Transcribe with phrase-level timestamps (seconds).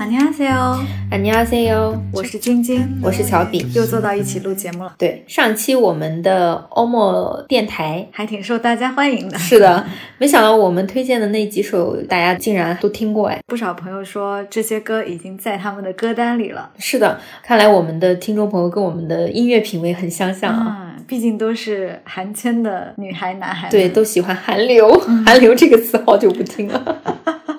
[0.00, 0.78] 안녕하세요，
[1.10, 4.94] 안녕하세요， 我是晶晶，我是乔比，又坐到一起录节目了。
[4.96, 9.38] 对，上期我们的欧莫电台还挺受大家欢迎的。
[9.38, 9.84] 是的，
[10.16, 13.38] 没想到我们推荐的那几首，大家竟然都听过哎。
[13.46, 16.70] 不少朋友说这些歌已经在他们的歌单里了。
[16.78, 20.96] 是的，看来我们的听众朋友跟我们的音乐品味很相像啊。
[21.06, 24.98] 毕竟都是韩圈的女孩男孩，对，都喜欢韩流。
[25.26, 27.02] 韩流这个词好久不听了。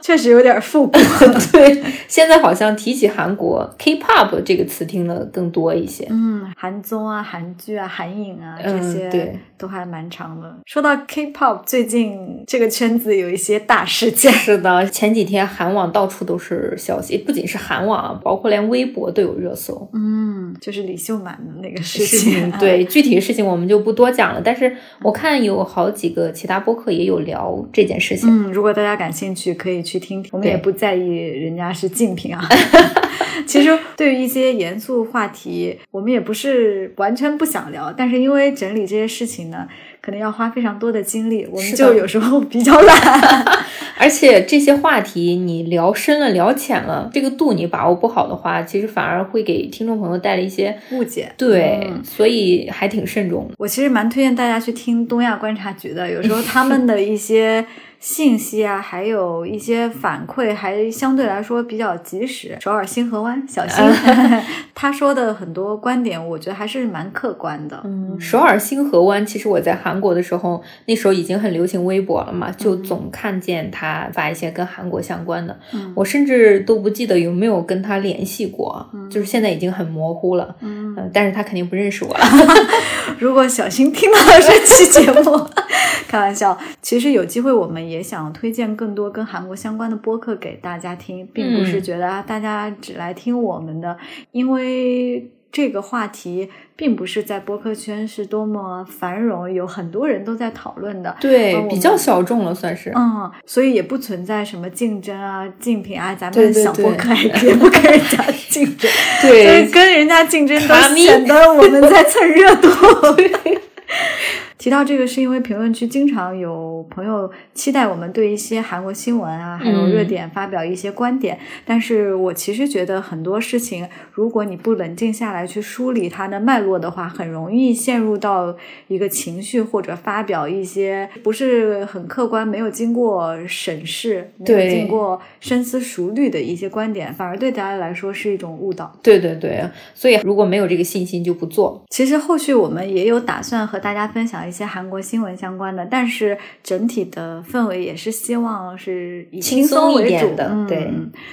[0.05, 0.99] 确实有点复古，
[1.51, 1.83] 对。
[2.07, 6.07] 现在好像提起韩国 K-pop 这个词听的更多一些。
[6.11, 10.55] 嗯，韩综啊、韩剧啊、韩影啊这些，对，都还蛮长的。
[10.67, 14.31] 说到 K-pop，最近这个圈子有一些大事件。
[14.31, 19.89] 是的，前几天韩网到处都是消息，不仅是韩网，包括连微博都有热搜。
[19.95, 22.53] 嗯，就是李秀满的那个事情。
[22.61, 24.43] 对，具体的事情我们就不多讲了。
[24.45, 28.29] 但是我看有好几个其他播客也有聊这件事情。
[28.29, 29.94] 嗯，如果大家感兴趣，可以去。
[29.95, 32.45] 去听听，我们也不在意人家是竞品啊。
[33.47, 39.69] 其实对于一些严肃话题，我们也不是完全不想聊，但是因为整理这些事情呢，
[40.01, 43.45] 可能要花非常多的精力，我们就有时候比较懒。
[43.99, 51.31] 而且这些话题你聊深了、聊浅了，这个度你把握不好的话，其实反而会给听众朋友带来一些误解。
[51.37, 53.49] 对，所以还挺慎重。
[53.59, 57.65] 我其实蛮推荐大家去听东亚观察局的，有时候他们的一些。
[58.05, 62.55] 信息啊，还有一些反馈，还相对来说比较及时。
[62.61, 63.83] 首尔星河湾，小新
[64.75, 67.81] 他说的很多观点，我觉得还是蛮客观的。
[67.85, 75.59] 嗯，首尔星河湾，其实我在韩国的时候，那时候已经很流行微博了嘛，就总看见他发一些跟韩国相关的。
[75.73, 80.55] 嗯，我甚至都不记得有没有跟他联系过，就是现在已经很模糊了。
[80.61, 82.27] 嗯，但是他肯定不认识我了。
[83.19, 85.49] 如果小新听到了这期节目，
[86.07, 88.05] 开玩笑，其实有机会我们也。
[88.05, 93.97] 想推荐更多跟韩国相关的播客给大家听，并不是觉得大家只来听我们的，
[94.31, 108.91] 因为这个话题并不是在播客圈是多么繁荣，有很多人都在讨论的，对，比较小众了算是，嗯，所以也不存在什么竞争啊、竞品啊，咱们小播客也不跟人家竞争，
[109.23, 112.69] 对，跟人家竞争都显得我们在蹭热度。
[114.65, 121.39] 提到这个，是因为评论区经常有朋友期待我们对一些韩国新闻啊，还有热点发表一些观点。
[121.67, 128.57] 但是我其实觉得很多事情，如果你不冷静下来去梳理它的脉络的话，很容易陷入到
[128.89, 138.91] 一个情绪，或者发表一些不是很客观、没有经过审视、没有经过深思熟虑的一些观点，反而对大家来说是一种误导。
[139.03, 139.63] 对对对，
[139.95, 141.85] 所以如果没有这个信心，就不做。
[141.91, 144.49] 其实后续我们也有打算和大家分享。
[144.54, 150.65] 一些韩国新闻相关的，但是整体的氛围也是希望是以轻松为主的。
[150.69, 150.89] 对，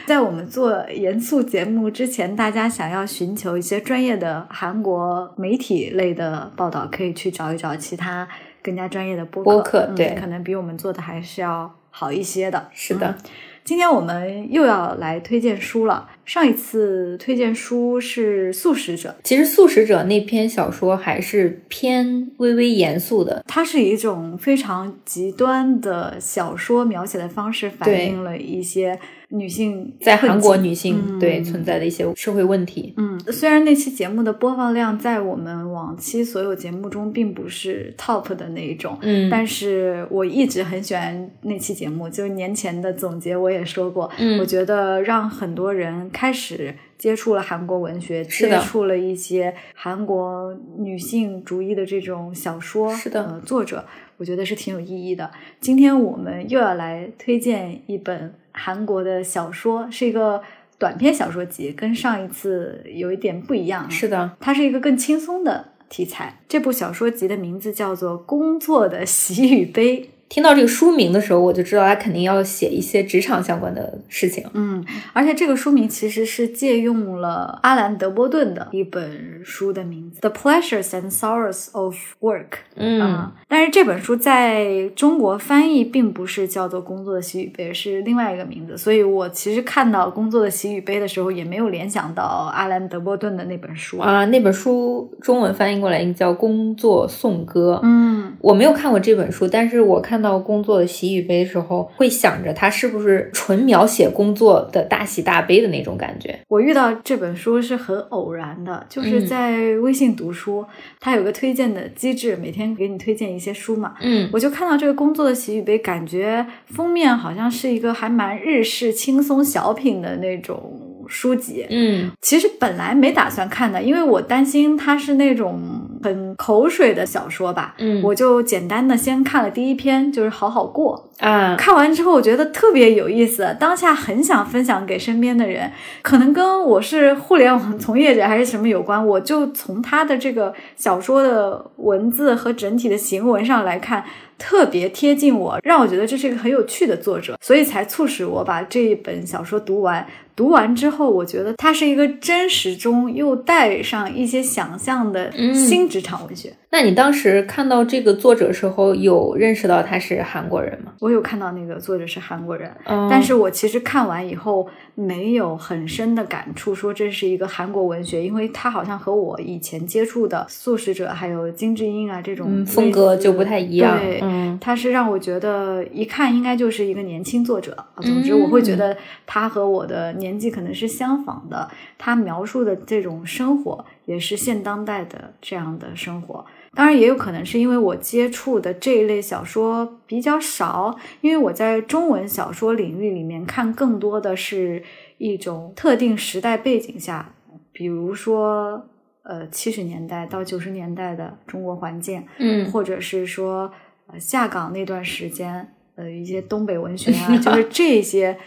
[0.08, 8.28] 在我们做严肃节目之前，大家想要寻求一些专业的韩国媒体类的报道，可以去找一找其他
[8.64, 12.70] 更加专业的播客，对，可能比我们做的还是要好一些的。
[12.74, 13.16] 是的。
[13.64, 16.10] 今天我们又要来推荐书了。
[16.32, 28.98] 上一次推荐书是《素食者》，其实《素食者》那篇小说还是偏微微严肃的，它是一种非常极端的小说描写的方式，反映了一些。
[29.34, 32.94] 女性在韩国女性对存在的一些社会问题。
[32.98, 42.10] 嗯，虽然那期节目的播放量在我们往期所有节目中并不是 top 的那一种，嗯，但是我一直很喜欢那期节目。
[42.10, 53.84] 就是年前的总结我也说过，嗯，我觉得让很多人开始接触了韩国文学，接触了一些韩国女性主义的这种小说，是的，作者，
[54.18, 55.32] 我觉得是挺有意义的。
[55.60, 58.36] 今天我们又要来推荐一本。
[58.52, 60.44] 韩国的小说是一个
[60.78, 63.90] 短篇小说集，跟上一次有一点不一样。
[63.90, 66.38] 是的，它是一个更轻松的题材。
[66.48, 70.02] 这部小说集的名字叫做《工作的喜与悲》。
[70.32, 74.42] 听到这个书名的时候，我就知道他肯定要写一些职场相关的事情。
[74.54, 74.82] 嗯，
[75.12, 82.44] 而且这个书名其实是借用了阿兰·德波顿的一本书的名字，《The Pleasures and Sorrows of Work》。
[82.76, 88.78] 嗯，但是这本书在中国翻译并不是叫做《工作的喜与悲》，是另外一个名字。
[88.78, 94.24] 所以我其实看到《工作的喜与悲》的时候，也没有联想到阿兰·德波顿的那本书啊。
[94.28, 97.82] 那本书中文翻译过来应该叫《工作颂歌》。
[97.86, 100.21] 嗯，我没有看过这本书，但是我看。
[100.22, 106.40] 看到工作的喜与悲的时候，会想着他是不是纯描写工作的大喜大悲的那种感觉。
[106.48, 110.64] 我遇到这本书是很偶然的，就是在微信读书，
[111.00, 113.96] 它有个推荐的机制，每天给你推荐一些书嘛。
[114.04, 120.80] 嗯，我就看到这个工作的喜与悲，感觉封面好像是一个还蛮日式轻松小品的那种。
[121.12, 125.62] 书籍，嗯，其实本来没打算看的，因为我担心它是那种
[126.02, 131.58] 很口水的小说吧，嗯，我就简单的先看了第一篇，就是好好过嗯。
[131.58, 135.70] 看完之后，我觉得特别有意思，当下很想分享给身边的人，
[136.02, 144.06] 可能跟我是互联网从业者还是什么有关，我就从他的这个小说的文字和整体的行文上来看。
[144.42, 150.08] 特别贴近我，让我觉得这是一个很有趣的作者，所以才促使我把这一本小说读完。
[150.34, 156.52] 读完之后，我觉得它是一个真实中又带上一些想象的新职场文学。
[156.72, 160.94] 那你当时看到这个作者时候，有认识到他是韩国人吗？
[161.00, 174.00] 我有看到那个作者是韩国人，但是我其实看完以后没有很深的感触，说这是一个韩国文学，因为他好像和我以前接触的素食者还有金智英啊这种风格就不太一样。
[174.00, 174.22] 对，
[174.60, 177.76] 他是让我觉得一看应该就是一个年轻作者。
[177.98, 178.96] 总之，我会觉得
[179.26, 186.46] 他和我的年纪可能是相仿的，他描述的这种生活也是现当代的这样的生活。
[186.74, 194.82] 当然，也有可能是因为我接触的这一类小说比较少，因为我在中文小说领域里面看更多的是
[195.18, 197.34] 一种特定时代背景下，
[197.74, 198.88] 比如说
[199.24, 203.70] 呃七十年代到九十年代的中国环境，嗯，或者是说
[204.12, 208.38] 呃下岗那段时间，呃一些东北文学啊，就是这些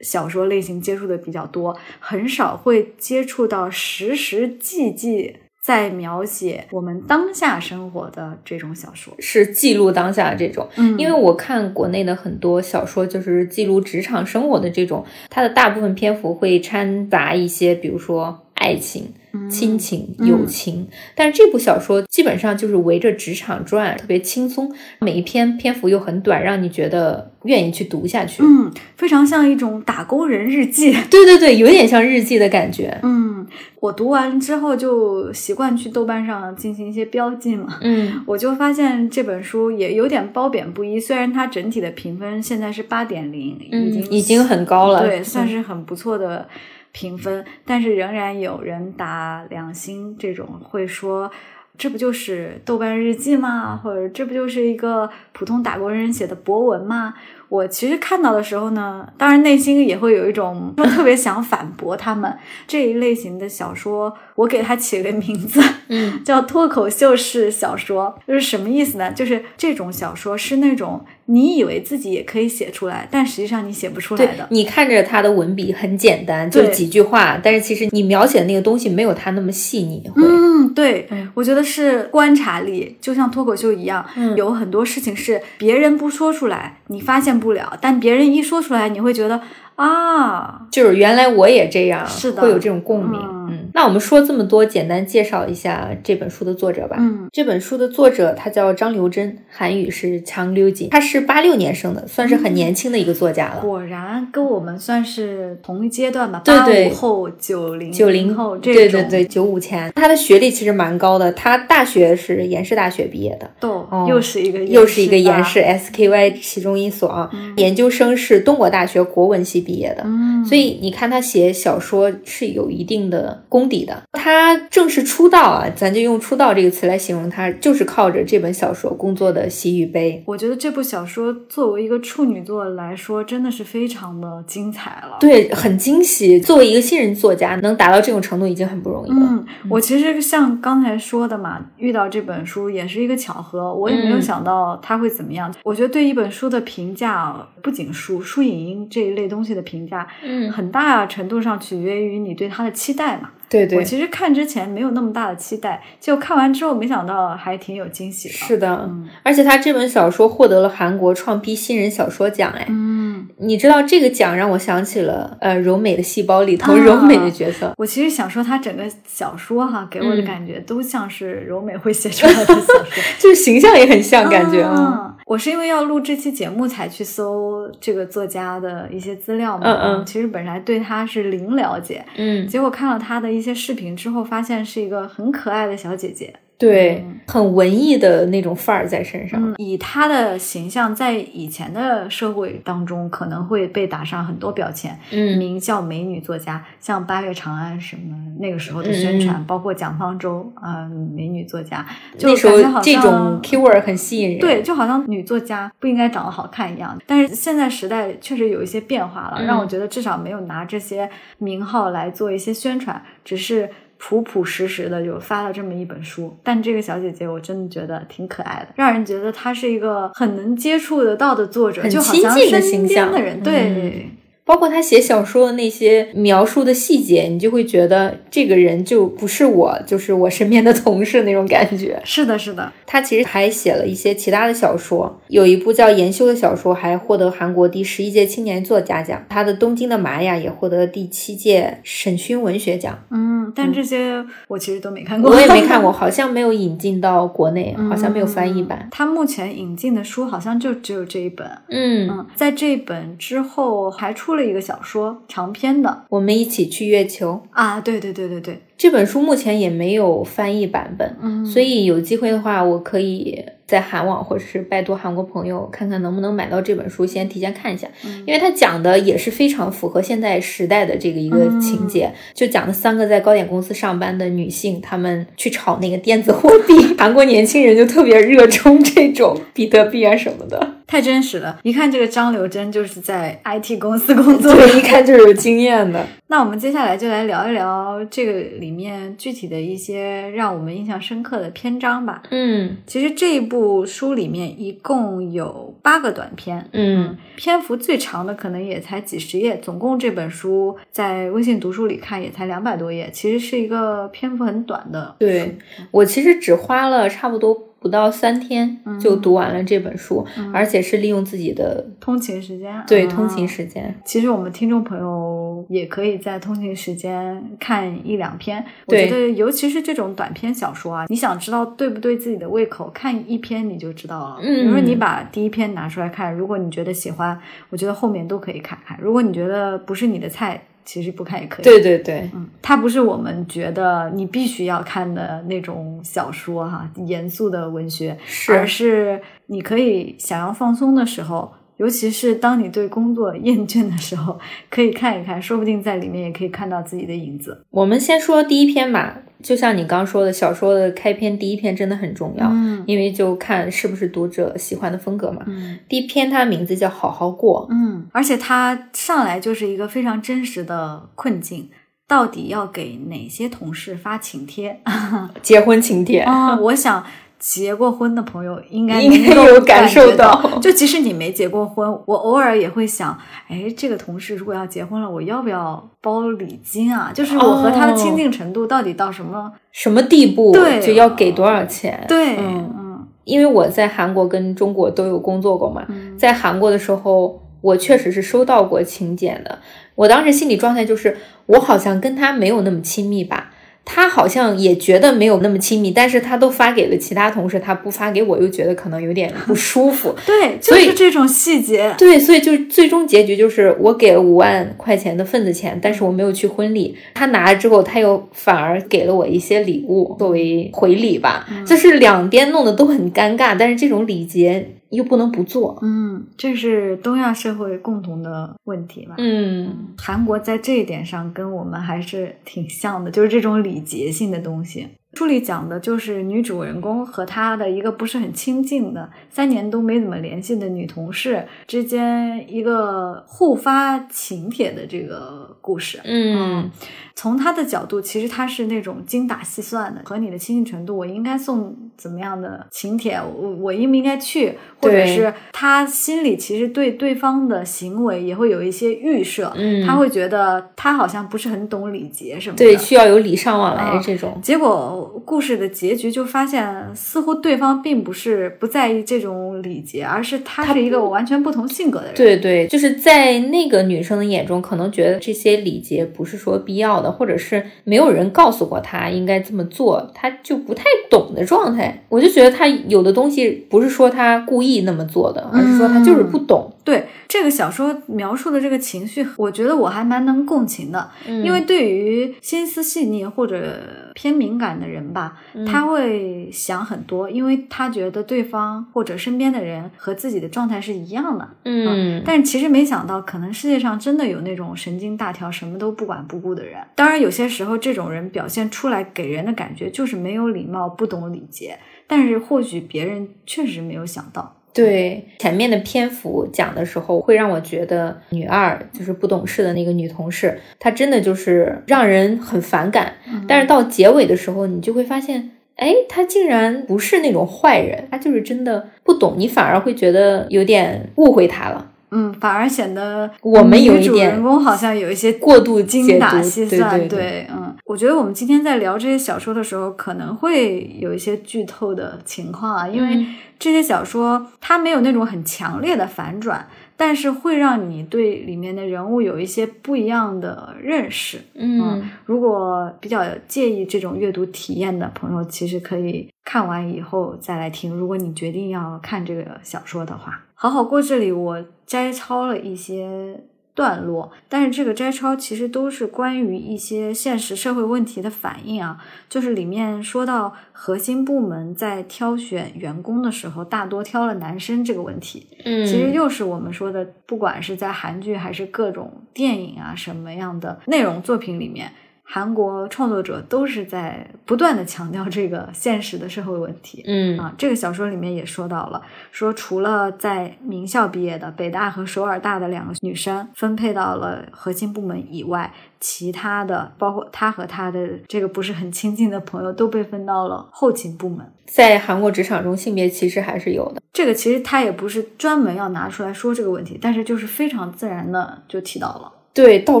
[0.00, 5.36] 小说类型接触的比较多，很少会接触到时时际际。
[5.62, 10.66] 在描写我们当下生活的这种小说，是记录当下的这种。
[10.76, 19.12] 嗯，因为我看国内的很多小说，就是记录职场生活的这种，它的大部分篇幅会掺杂一些，比如说爱情。
[19.48, 28.42] 亲情、友情，但是这部小说基本上就是围着职场转，特别轻松，每一篇篇幅又很短，让你觉得愿意去读下去。
[28.42, 30.92] 嗯，非常像一种打工人日记。
[31.10, 32.98] 对对对，有点像日记的感觉。
[33.02, 33.46] 嗯，
[33.80, 37.78] 我读完之后就习惯去豆瓣上进行一些标记嘛。
[37.82, 46.48] 嗯，我就发现这本书也有点褒贬不一，虽然它整体的评分现在是八点零，已经已经很高了，对，算是很不错的。
[46.92, 51.30] 评分，但是仍然有人打两星，这种会说，
[51.78, 53.76] 这不就是豆瓣日记吗？
[53.76, 57.14] 或者这不就是一个普通打工人写的博文吗？
[57.48, 62.38] 我其实看到的时候呢，当然内心也会有一种特别想反驳他们
[62.68, 64.16] 这一类型的小说。
[64.36, 69.12] 我给它起了个名字，嗯， 叫脱口秀式小说，就是什么意思呢？
[69.12, 74.46] 就是这种小说是那种你以为自己也可以写出来，但实际上你写不出来的。
[74.50, 80.02] 你看着他的文笔很简单，就几句话，但是其实你描写的那个东西没有他那么细腻。
[80.16, 84.04] 嗯，对，我觉得是观察力，就像脱口秀一样，
[84.36, 89.40] 有很多事情是别人不说出来，你发现不了，但别人一说出来，你会觉得。
[89.80, 93.18] 啊，就是原来我也这样，是的，会有这种共鸣。
[93.48, 96.96] 嗯，那我们说这么多，简单介绍一下这本书的作者吧。
[96.98, 103.62] 嗯，这本书的作者他叫张留珍，韩语是强溜锦，他是八六年生的，算是很年轻的一个作家了。
[103.62, 109.90] 果然跟我们算是同一阶段吧，八五后、九零、九零后，这对对对，九五前。
[109.94, 117.30] 他的学历其实蛮高的，他大学是延世大学毕业的，哦，又是一个又是一个延世 SKY 其中一所啊。
[117.56, 119.64] 研究生是东国大学国文系。
[119.69, 124.02] 毕业的，嗯所以你看他写小说是有一定的功底的。
[124.12, 130.22] 他正式出道啊，咱就用“出道”这个词来形容他，就是靠着这本小说工作的喜与悲。
[130.26, 135.18] 我觉得这部小说作为一个处女作来说，真的是非常的精彩了。
[135.20, 136.40] 对，很惊喜。
[136.40, 139.16] 作为一个新人作家，能达到这种程度已经很不容易了。
[139.20, 145.52] 嗯，我其实像刚才说的嘛，遇到这本书也是一个巧合，我也没有想到他会怎么样。
[145.64, 149.60] 我觉得对一本书的评价，不仅书、书影音这一类东西的。
[149.70, 153.30] 评价，嗯，很大程度上取决于你对他的期待嘛。
[153.48, 158.34] 对对，我其实看之前没有那么大的期待，就看完之后没想到还挺有惊喜的。
[158.34, 158.90] 是的，
[159.22, 167.72] 而且他这本小说获得了韩国创批新人小说奖，哎，嗯，你知道这个奖让我想起了呃柔美的细胞里头柔美的角色。
[167.76, 172.74] 我其实想说，他整个小说哈给我的感觉都像是柔美会写出来的小说，
[173.20, 175.14] 就是形象也很像，感觉啊。
[175.30, 186.34] 我是因为要录这期节目才去搜这个作家的一些资料嘛，嗯嗯，其实本来对他是零了解，嗯，结果看了他的一些视频之后，发现是一个很可爱的小姐姐。
[186.60, 189.54] 对，很文艺的那种范儿在身上。
[189.56, 200.86] 以他的形象，在以前的社会当中，可能会被打上很多标签，嗯，名叫美女作家，像八月长安什么那个时候的宣传，包括蒋方舟啊，
[201.16, 201.86] 美女作家，
[202.18, 206.94] 就那时候这种 keyword 很吸引人，对，就好像女作家不应该长得好看一样。
[207.06, 213.70] 但是现在时代确实有一些变化了，让我觉得至少没有拿这些名号来做一些宣传，只是。
[214.02, 224.10] 朴朴实实的就发了这么一本书，但这个小姐姐我真的觉得挺可爱的，让人觉得她是一个很能接触得到的作者，就好像身边的人，对。
[224.50, 232.02] 包括他写小说的那些描述的细节，你就会觉得这个人就不是我，就是我身边的同事那种感觉。
[232.04, 232.72] 是的，是的。
[232.84, 239.24] 他其实还写了一些其他的小说，有一部叫《研修》的小说，还获得韩国第十一届青年作家奖。
[239.28, 242.98] 他的《东京的玛雅》也获得第七届审讯文学奖。
[243.12, 248.88] 嗯，但这些我其实都没看过，我也没看过，好像没有引进到国内， 好像没有翻译版。
[248.90, 251.46] 他目前引进的书好像就只有这一本。
[251.68, 254.39] 嗯嗯，在这一本之后还出了。
[254.42, 257.80] 一个小说长篇的，我们一起去月球啊！
[257.80, 258.60] 对对对对对。
[258.76, 267.86] 这本书目前也没有翻译版本，嗯，所以有机会的话，我可以在韩网或者是拜托韩国朋友看看能不能买到这本书，先提前看一下，
[268.26, 286.04] 因为它讲的也是非常符合现在时代的这个一个情节，就讲的三个在糕点公司上班的女性，她们去炒那个电子货币， 韩国年轻人就特别热衷这种比特币啊什么的，太真实了，一看这个张刘真就是在 IT 公司工作，一看就是有经验的。
[286.26, 292.22] 那我们接下来就来聊一聊这个里面具体的一些让我们印象深刻的篇章吧。
[292.30, 299.56] 嗯，其实这一部书里面一共有八个短篇，嗯，篇幅最长的可能也才几十页。
[299.58, 305.14] 总共这本书在微信读书里看也才两百多页，其实是一个篇幅很短的。
[305.20, 305.56] 对
[305.92, 307.69] 我其实只花了差不多。
[307.80, 312.82] 不到三天就读完了这本书，而且是利用自己的通勤时间。
[312.86, 313.94] 对，通勤时间。
[314.04, 318.64] 其实我们听众朋友也可以在通勤时间看一两篇。
[318.86, 324.36] 我觉得，尤其是这种短篇小说啊，你想知道对不对自己的胃口，看一篇你就知道了。
[324.42, 328.98] 嗯，比如说你把第一篇拿出来看，如果你觉得喜欢，我觉得后面都可以看看。
[329.00, 330.62] 如果你觉得不是你的菜。
[330.84, 331.64] 其实不看也可以。
[331.64, 338.16] 对对对，嗯，它不是我们觉得你必须要看的那种小说哈，严肃的文学，
[338.48, 347.64] 而是你可以想要放松的时候，尤其是当你对工作厌倦的时候，可以看一看，说不定在里面也可以看到自己的影子。
[347.70, 349.22] 我们先说第一篇吧。
[349.42, 355.42] 就像你刚说的，小说的开篇第一篇真的很重要，嗯，因为就看是不是读者喜欢的风格嘛。
[355.46, 361.68] 嗯，第一篇它名字叫《好好过》，嗯，而且它上来就是一个非常真实的困境，
[362.06, 364.80] 到底要给哪些同事发请帖？
[365.42, 366.56] 结婚请帖啊？
[366.56, 367.04] 我想。
[367.40, 373.18] 结过婚的朋友应该应该有感受到，就即使你没结过婚，我偶尔也会想，
[373.48, 377.10] 哎，这个同事如果要结婚了，我要不要包礼金啊？
[377.14, 382.04] 就是我和他的亲近程度到底到什么什么地步，对，就要给多少钱？
[382.06, 385.86] 对，嗯，因为我在韩国跟中国都有工作过嘛，
[386.18, 389.58] 在韩国的时候，我确实是收到过请柬的，
[389.94, 391.16] 我当时心理状态就是，
[391.46, 393.49] 我好像跟他没有那么亲密吧。
[393.84, 400.14] 他好像也觉得没有那么亲密，但是他都发给了其他同事，他不发给我，又觉得可能有点不舒服。
[400.24, 401.92] 对，就是这种细节。
[401.98, 406.96] 对，所以就最终结局就是我给了五万块钱的份子钱，但是我没有去婚礼。
[407.14, 413.56] 他拿了之后，他又反而给了我一些礼物作为回礼吧，就是两边弄得都很尴尬。
[413.58, 414.68] 但是这种礼节。
[414.90, 419.14] 又不能不做，嗯，这是东亚社会共同的问题吧？
[419.18, 424.88] 嗯，韩国在这一点上跟我们还是挺像的，就是这种礼节性的东西。
[425.14, 435.98] 书里讲的就是女主人公和她的一个不是很亲近的、三年都没怎么联系的女同事之间一个互发请帖的这个故事。
[436.04, 436.70] 嗯，
[437.16, 449.52] 从她的角度，其实她是那种精打细算的，和你的亲近程度，我应该送怎么样的请帖，我我应不应该去，或者是她心里其实对对方的行为也会有一些预设。
[449.56, 454.38] 嗯，他会觉得他好像不是很懂礼节什么的，对，需要有礼尚往来这种。
[454.40, 454.98] 结果。
[455.24, 462.14] 故事的结局就发现，似乎对方并不是不在意这种礼节，而是他是一个完全不同性格的人。
[462.14, 472.04] 对对，就是在那个女生的眼中，可能觉得这些礼节不是说必要的，或者是没有人告诉过他应该这么做，他就不太懂的状态。
[472.08, 476.72] 我就觉得他有的东西不是说他故意那么做的，而是说他就是不懂。
[476.90, 483.78] 对这个小说描述的这个情绪，我觉得我还蛮能共情的，因为对于心思细腻或者。
[484.12, 491.48] 偏敏感的人吧，他会想很多，因为他觉得对方或者身边的人和自己的状态是一样的。
[491.64, 496.76] 嗯，但是其实没想到，可能世界上真的有那种神经大条、什么都不管不顾的人。
[496.96, 504.59] 当然，有些时候这种人表现出来给人的感觉就是没有礼貌、不懂礼节，但是或许别人确实没有想到。
[504.72, 513.14] 对前面的篇幅讲的时候，会让我觉得女二就是不懂事的那个女同事，她真的就是让人很反感。
[513.48, 521.90] 但是到结尾的时候，你就会发现，哎，她竟然不是那种坏人，她就是真的不懂，你反而会觉得有点误会她了。
[522.10, 527.08] 嗯，反而显得我们有一主人公好像有一些过度精打细算。
[527.08, 533.26] 对，嗯，我觉得我们今天在聊这些小说的时候，可能会有一些剧透的情况啊，因为
[533.58, 536.66] 这些小说它没有那种很强烈的反转。
[537.00, 541.40] 但是会让你对里面的人物有一些不一样的认识。
[541.54, 547.94] 嗯，如果比较介意这种阅读体验的朋友，其实可以看完以后再来听。
[547.94, 553.44] 如果你决定要看这个小说的话，好好过这里，我摘抄了一些。
[553.80, 571.90] 段落，但是这个摘抄其实都是关于一些现实社会问题的反应啊，就是里面说到核心部门在挑选员工的时候，大多挑了男生这个问题，嗯，其实又是我们说的，不管是在韩剧还是各种电影啊什么样的内容作品里面。
[572.32, 577.02] 韩国创作者都是在不断的强调这个现实的社会问题。
[577.04, 591.44] 嗯啊，这个小说里面也说到了，说除了在名校毕业的北大和首尔大的两个女生分配到了核心部门以外，其他的包括他和他的这个不是很亲近的朋友都被分到了后勤部门。
[591.66, 594.00] 在韩国职场中，性别歧视还是有的。
[594.12, 599.32] 这个其实他也不是专门要拿出来说这个问题，但是就是非常自然的就提到了。
[599.52, 600.00] 对，到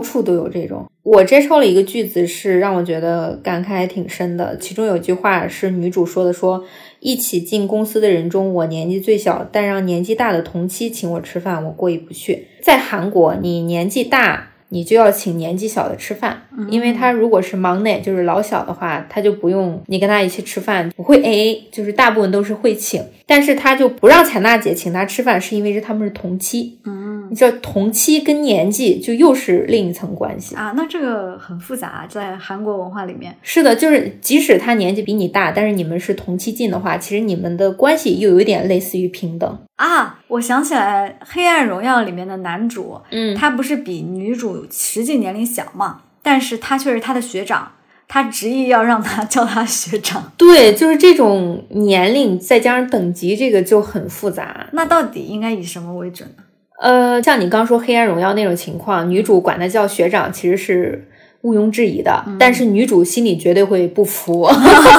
[0.00, 0.86] 处都有这种。
[1.02, 4.56] 我摘抄了一个句子，是让我觉得感慨还挺深的。
[4.58, 6.62] 其中有句话是女主说的：“说
[7.00, 23.02] 一起进公司的人中，我年纪最小，但让年纪大的同期请我吃饭，我过意不去。”在韩国，你年纪大，你就要请年纪小的吃饭，因为他如果是忙内，就是老小的话，他就不用你跟他一起吃饭，不会 AA，就是大部分都是会请。
[23.26, 26.78] 但是他就不让采娜姐请他吃饭，是因为是他们是同期。
[26.84, 26.99] 嗯。
[27.30, 40.18] 你知道同期跟年纪就又是另一层关系啊，那这个很复杂，在韩国文化里面是的，就是即使他年纪比你大，但是你们是同期进的话，其实你们的关系又有一点类似于平等啊。
[40.26, 47.70] 我想起来，《黑暗荣耀》里面的男主，嗯，他不是比女主实际年龄小嘛，但是他却是他的学长，
[48.08, 50.32] 他执意要让他 叫他学长。
[50.36, 54.66] 对，就是这种年龄再加上等级，这个就很复杂。
[54.72, 56.42] 那到底应该以什么为准呢？
[56.80, 61.08] 呃，像你刚说《黑暗荣耀》那种情况，女主管他叫学长，其实是
[61.42, 62.24] 毋庸置疑的。
[62.38, 64.48] 但是女主心里绝对会不服，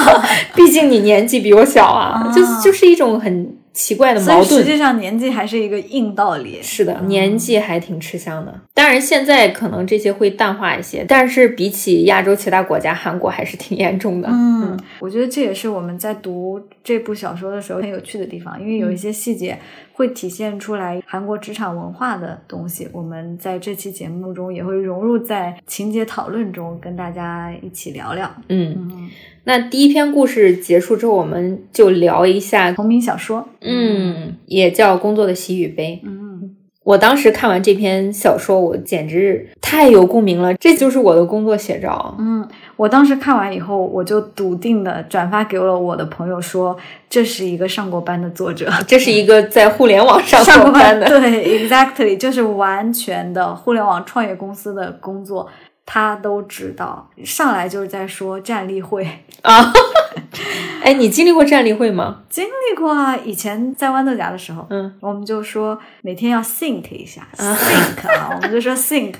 [0.54, 3.56] 毕竟你年纪比我小啊，就就是一种很。
[3.72, 6.60] 奇怪的矛盾，实际上年纪还是一个硬道理。
[6.62, 8.60] 是的，年纪还挺吃香的。
[8.74, 14.28] 当然，现在可能这些会淡化一些，但是比起亚洲其他国家，韩国还是挺严重的。
[14.30, 19.58] 嗯，我觉得这也是我们在读这部小说的时候很有趣的地方，因为有一些细节
[19.92, 22.88] 会体现出来韩国职场文化的东西。
[22.92, 28.30] 我们在这期节目中也会融入在情节讨论中，跟大家一起聊聊。
[28.48, 29.08] 嗯。
[29.44, 36.00] 那第一篇故事结束之后，我们就聊一下同名小说，嗯，也叫《工作的喜与悲》。
[36.06, 42.14] 嗯，我当时看完这篇小说，我简直太有共鸣了，这就是我的工作写照。
[42.20, 46.76] 嗯，我当时看完以后，我就笃定的转发给了我的朋友，说
[47.10, 55.48] 这是一个上过班的作者， 这是一个在互联网上过班的，对，exactly，就是完全的互联网创业公司的工作。
[55.84, 59.06] 他都知道，上来就是在说站立会
[59.42, 59.72] 啊！
[60.82, 62.22] 哎，你经历过站立会吗？
[62.28, 63.16] 经历过啊！
[63.16, 69.14] 以前在豌豆荚的时候，嗯，我们就说每天要 think 一下，think 啊， 我们就说 think。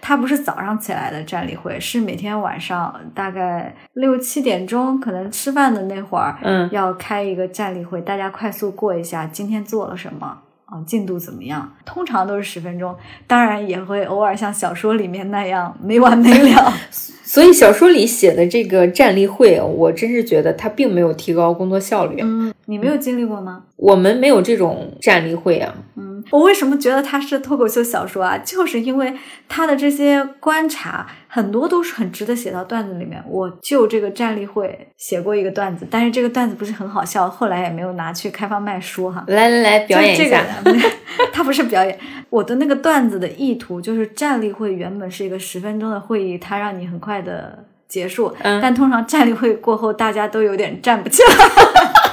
[0.00, 10.40] 他不是早上起来的站立会，是每天晚上大概六七点钟，可能吃饭的那会儿，嗯，要开一个站立会，大家快速过一下今天做了什么。
[10.74, 11.72] 啊，进度怎么样？
[11.84, 12.92] 通常都是十分钟，
[13.28, 16.72] 当然也会偶尔像小说里面那样没完没了。
[17.24, 22.20] 所以小说里写的这个站立会，我真是觉得它并没有提高工作效率。
[22.20, 23.62] 嗯，你没有经历过吗？
[23.76, 25.74] 我们没有这种站立会啊。
[25.96, 28.38] 嗯，我为什么觉得它是脱口秀小说啊？
[28.38, 29.14] 就是因为
[29.48, 31.06] 他的这些观察。
[31.26, 33.20] 很多都是很值得写到段子里面。
[33.26, 39.24] 我就这个站立会写过一个段子，但是这个段子不是很好笑，后来也没有拿去开放卖书哈。
[39.26, 40.40] 来来来，表演一下。
[41.34, 41.98] 他不是表演，
[42.30, 47.64] 我的那个段子的意图就是站立会原本是一个十分钟的会议，它让你很快的。
[47.86, 51.34] 结束，但通常站立会过后，大家都有点站不起来。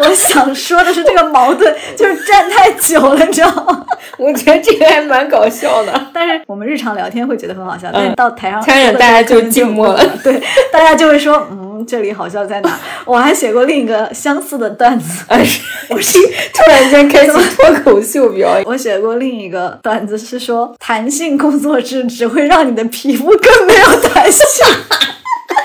[0.00, 3.84] 我想说的是，这个矛盾就是站太久了，你知道吗？
[4.18, 6.08] 我觉得这个还蛮搞笑的。
[6.12, 8.62] 但是我们日常聊天会觉得很好笑，但是到台上，
[8.94, 10.04] 大家就静默了。
[10.22, 10.40] 对，
[10.72, 12.78] 大家就会说，嗯，这里好笑在哪？
[13.04, 16.20] 我还写过另一个相似的段子，是，我是
[16.52, 18.64] 突然间开始脱口秀表演。
[18.66, 24.66] 我写过另一个段子是说，弹性工作制只会让你的皮肤更没有弹性。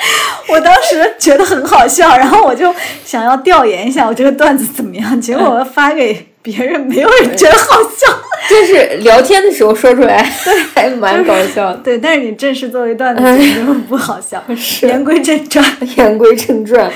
[0.50, 8.08] 我当时觉得很好笑，然后我就想要调研一下我这个段子怎么样，结果我发给别人，没有人觉得好笑。
[8.50, 11.78] 就是聊天的时候说出来，对， 还蛮搞笑的。
[11.78, 13.22] 对，但是你正式作为段子，
[13.56, 14.44] 根本不好笑。
[14.56, 14.86] 是。
[14.86, 16.92] 言归正传，言归正传，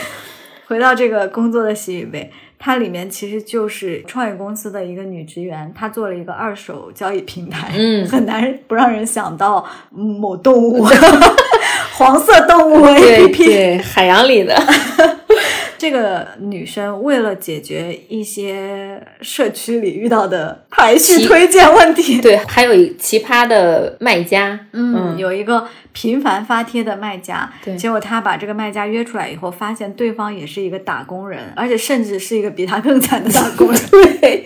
[0.68, 10.86] 回到这个工作的喜与悲，它里面其实就是创业公司的一个女职员，她做了一个二手交易平台，嗯，很难不让人想到某动物。
[11.98, 14.56] 黄色动物 A P P，对海洋里的。
[15.80, 33.82] 这个女生为了解决一些社区里遇到的排序推荐问题，对，还有奇葩的卖家，嗯，有一个频繁发帖的卖家，对，结果他把这个卖家约出来以后，发现对方也是一个打工人，而且甚至是一个比他更惨的打工人，
[34.22, 34.46] 对。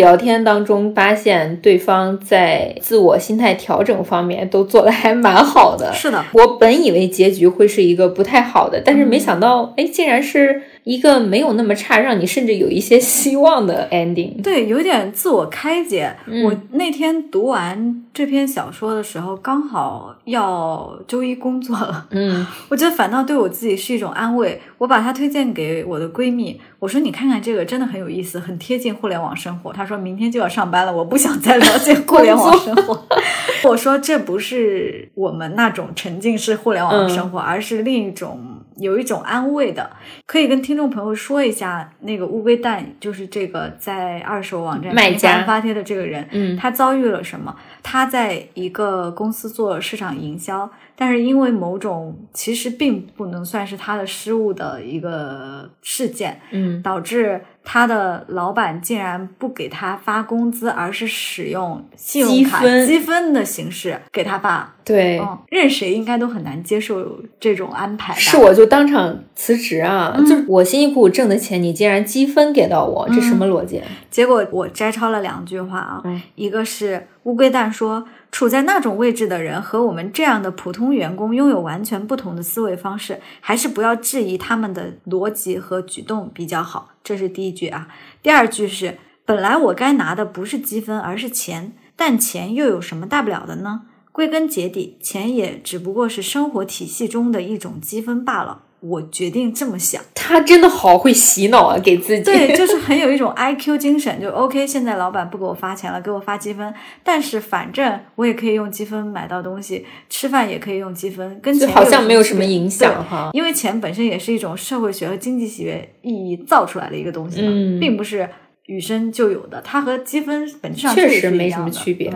[0.00, 5.92] 聊天当中发现对方在自我心态调整方面都做的还蛮好的。
[5.92, 14.42] 是的，我本以为结局会是一个不太好的，但是没想到，哎，竟然是一个没有那么差，让你甚至有一些希望的 ending。
[14.42, 16.16] 对，有点自我开解。
[16.44, 22.06] 我那天读完这篇小说的时候，刚好要周一工作了。
[22.10, 24.60] 嗯， 我觉得反倒对我自己是一种安慰。
[24.78, 26.58] 我把它推荐给我的闺蜜。
[26.78, 29.70] 我说你看看这个真的很有意思，很贴近互联网生活。
[29.70, 33.06] 她说明天就要上班了，我不想再了解互联网生活。
[33.68, 38.40] 我说这不是我们那种沉浸式互联网生活，而是另一种
[38.76, 39.90] 有一种安慰的。
[40.26, 47.54] 可以跟听众朋友说一下，那个乌龟蛋就是这个在二手网站卖家发帖的这个人，嗯，他遭遇了什么？
[47.82, 50.70] 他在一个公司做市场营销。
[50.96, 64.74] 但是因为某种其实并不能算是他的失误的一个事件，嗯，导致他的老板竟然不给他发工资，而是使用信用卡积分的形式给他发。
[64.84, 68.12] 对，任谁应该都很难接受这种安排。
[68.14, 70.12] 是我就当场辞职啊！
[70.18, 73.80] 就是我辛辛苦苦挣的钱，你竟然积分给到我，这什么逻辑？
[74.10, 76.02] 结果我摘抄了两句话啊，
[76.34, 78.04] 一个是乌龟蛋说。
[78.32, 86.90] 处在那种位置的人和我们这样的普通员工拥有完全不同的思维方式，还是不要质疑他们的逻辑和举动比较好。
[87.02, 87.88] 这是第一句啊。
[88.22, 93.82] 第二句是：本来我该拿的不是积分，而是钱，但钱又有什么大不了的呢？
[94.12, 98.62] 归根结底，钱也只不过是生活体系中的一种积分罢了。
[98.80, 102.24] 我决定这么想， 他真的好会洗脑啊，给自己。
[102.24, 104.66] 对， 就是很有一种 I Q 精神，就 OK。
[104.66, 106.72] 现在老板不给我发钱了，给我发积分，
[107.04, 113.30] 但是反正我也可以用积分买到东西，吃饭也可以用积分，跟钱好像没有什么影响哈。
[113.32, 117.48] 因为钱本身也是一种社会学和经济学意义造出来的一个东西嘛，
[117.80, 118.28] 并不是
[118.66, 122.12] 与生就有的，它和积分本质上确实没什么区别。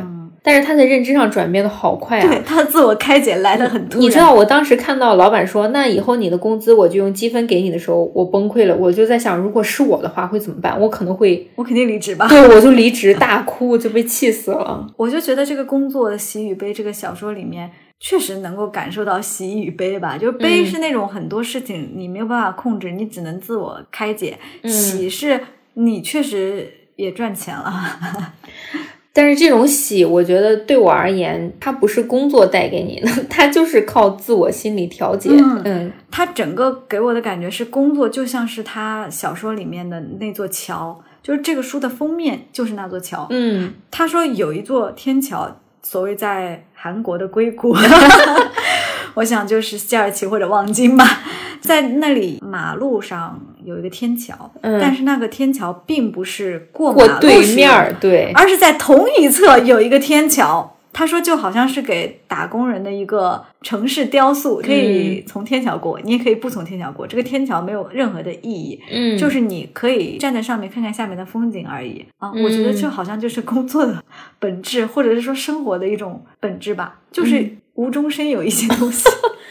[0.46, 2.28] 但是他在认知上转变的好快啊！
[2.28, 4.02] 对他的自我开解来的很突然。
[4.02, 8.76] 你知道，我当时看到老板说：“那以后你的工资我就用积分给你的时候，我崩溃了。
[8.76, 10.78] 我就在想，如果是我的话会怎么办？
[10.78, 12.28] 我可能会，我肯定离职吧。
[12.28, 14.86] 对，我就离职，大哭，就被气死了。
[14.98, 20.18] 我就觉得这个工作的喜与悲，这个小说里面确实能够感受到喜与悲吧。
[20.18, 24.34] 就是悲是那种很多事情你没有办法控制，你只能自我开解；
[24.68, 25.40] 喜是
[25.72, 27.72] 你确实也赚钱了。
[29.16, 35.30] 但是这种喜，我觉得对我而言，它不是工作带给你的， 它就是靠自我心理调节。
[35.64, 43.28] 嗯，它整个给我的感觉是，工作就像是他小说里面的那座桥，就是这个书的封面就是那座桥。
[43.30, 47.72] 嗯，他说有一座天桥，所谓在韩国的硅谷，
[49.14, 51.20] 我想就是西尔奇或者望京吧。
[51.60, 60.70] 在那里，马路上有一个天桥，但是那个天桥并不是过马路对面儿对，而是在同一侧有一个天桥。
[60.96, 67.04] 他说，就好像是给打工人的一个城市雕塑，可以从天桥过，你也可以不从天桥过。
[67.04, 72.30] 这个天桥没有任何的意义，嗯，就是你可以站在上面看看下面的风景而已啊。
[72.30, 74.04] 我觉得这好像就是工作的
[74.38, 79.08] 本质，或者是说生活的一种本质吧，就是无中生有一些东西。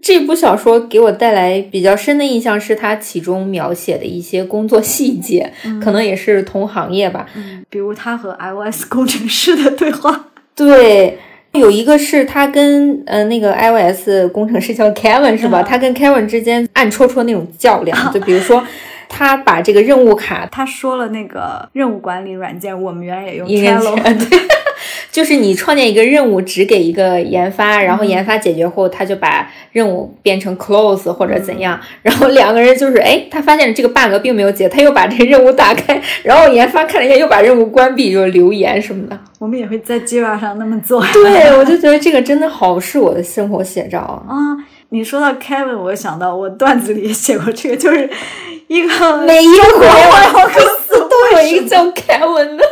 [0.00, 7.26] 这部小说给我带来比较深的印象是它其中描写的一些工作细节，可能也是同行业吧。
[7.34, 10.26] 嗯比如他和 iOS 工程师的对话。
[10.54, 11.18] 对，
[11.52, 15.62] 有一个是他跟呃那个 iOS 工程师叫 Kevin 是吧？
[15.62, 18.64] 他跟 Kevin 之间暗戳戳那种较量，就比如说。
[19.10, 24.38] 他把这个任务卡，他说了那个任务管理软件，我们原来也用 Trello，对，
[25.10, 39.18] 就是你创建一个任务，只给一个研发，然后研发解决后，他就把任务变成 close 或者怎样，然后两个人就是，哎，他发现了这个 bug 并没有解，他又把这个任务打开，然后研发看了一下，又把任务关闭，就留言什么的。
[39.38, 41.04] 我们也会在 Jira 上那么做。
[41.12, 44.34] 对，我就觉得这个真的好是我的生活写照啊。
[44.90, 48.08] 你说到 Kevin，我想到我段子里也写过这个，就是
[48.68, 52.64] 一个每一个国外公司都有一个叫 Kevin 的。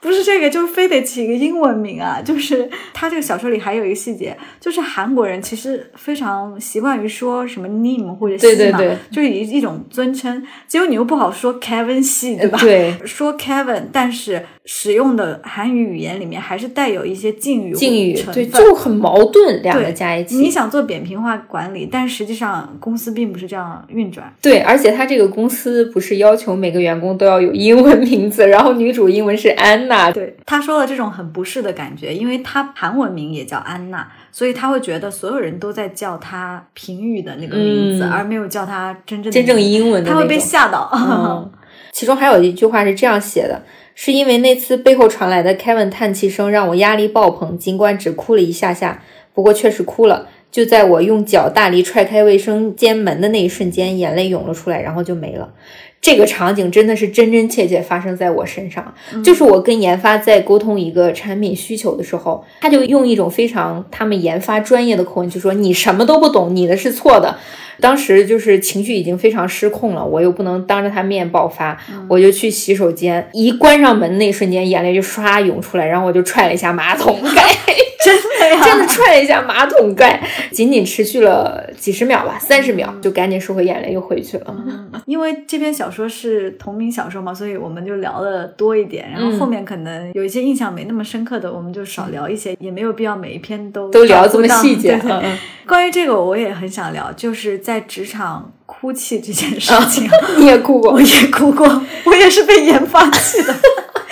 [0.00, 2.20] 不是这个，就是非得起一个英文名啊！
[2.24, 8.78] 就是他这个小说里还有一个细节，就是韩国人其实非常习惯于说什么 name 或者西嘛，
[9.10, 10.42] 就是一一种尊称。
[10.66, 12.58] 结果你又不好说 Kevin 系，对吧？
[12.58, 20.36] 对，说 Kevin，但是使用的韩语语言里面还是带有一些敬语敬语，对，就很矛盾，两个加一起。
[20.36, 24.32] 你想做扁平化管理，但实际上公司并不是这样运转。
[24.40, 30.08] 对，而且他这个公司不是要求每个员工都要有英文名字，然后女主英文是安娜。
[30.12, 41.50] 对，他说了这种很不适的感觉，因为他韩文名也叫安娜，所以他会觉得所有人都在叫他平语的那个名字，而没有叫他真正真正英文的，他会被吓到。
[41.92, 43.60] 其中还有一句话是这样写的：
[43.94, 49.02] 是因为那次背后传来的 Kevin 叹气声让我压力爆棚，尽管只哭了一下下，
[49.34, 50.28] 不过确实哭了。
[50.50, 55.52] 就在我用脚大力踹开卫生间门的那一瞬间，眼泪涌了出来，然后就没了。
[56.00, 67.36] 这个场景真的是真真切切发生在我身上，就是我跟研发在沟通一个产品需求的时候，他就用一种非常他们研发专业的口吻就说：“你什么都不懂，你的是错的。”
[67.80, 77.42] 当时就是情绪已经非常失控了，我又不能当着他面爆发，我就去洗手间，一关上门那瞬间，眼泪就唰涌出来，然后我就踹了一下马桶盖。
[78.02, 84.56] 真的呀， 真的踹了一下马桶盖，仅仅持续了几十秒吧，三十秒就赶紧收回眼泪又回去了。
[85.04, 89.10] 因为这篇小说是同名小说嘛，所以我们就聊的多一点。
[89.10, 95.00] 然后后面可能有一些印象没那么深刻的，我们就少聊一些，也没有必要每一篇都都聊这么细节。
[95.04, 100.08] 嗯关于这个，我也很想聊，就是在职场哭泣这件事情。
[100.36, 101.66] 你也哭过， 我也哭过，
[102.04, 103.54] 我也是被研发气的。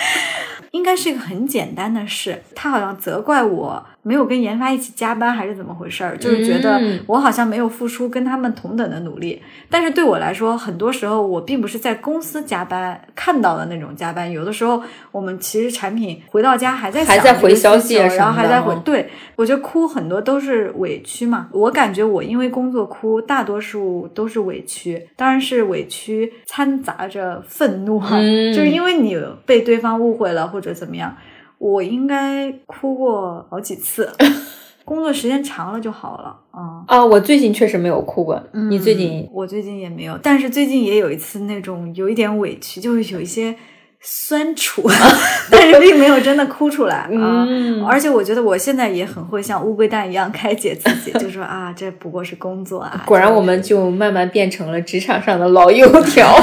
[0.71, 3.85] 应该是一个很简单的事，他好像责怪我。
[4.01, 6.17] 没有跟研发一起加班还是怎么回事儿？
[6.17, 9.41] 就是觉得我好像没有付出跟他们同等的努力。
[9.69, 14.31] 但是对我来说，很多时候我并不是在公司加班看到的那种加班。
[14.31, 14.81] 有的时候
[15.11, 18.73] 我们其实产品回到家还在还在回消息，然后还在回。
[18.85, 21.49] 对，我觉得哭很多都是委屈嘛。
[21.51, 28.17] 我感觉我因为工作哭，大多数都是委屈，当然是委屈掺杂着愤怒哈，
[28.55, 31.15] 就是因为你被对方误会了或者怎么样。
[31.59, 34.11] 我应该哭过好几次，
[34.83, 37.05] 工作时间长了就好了啊啊！
[37.05, 39.29] 我最近确实没有哭过，你最近？
[39.31, 43.55] 我最近也没有，但是最近也有一次那种有一点委屈，就是有一些。
[44.01, 44.89] 酸楚，
[45.51, 47.45] 但是并没有真的哭出来啊！
[47.87, 53.03] 而且我觉得我现在也很会像乌龟蛋一样开解自己， 就说啊，这不过是工作啊。
[53.05, 56.33] 果然，我们就慢慢变成了职场上的老油条。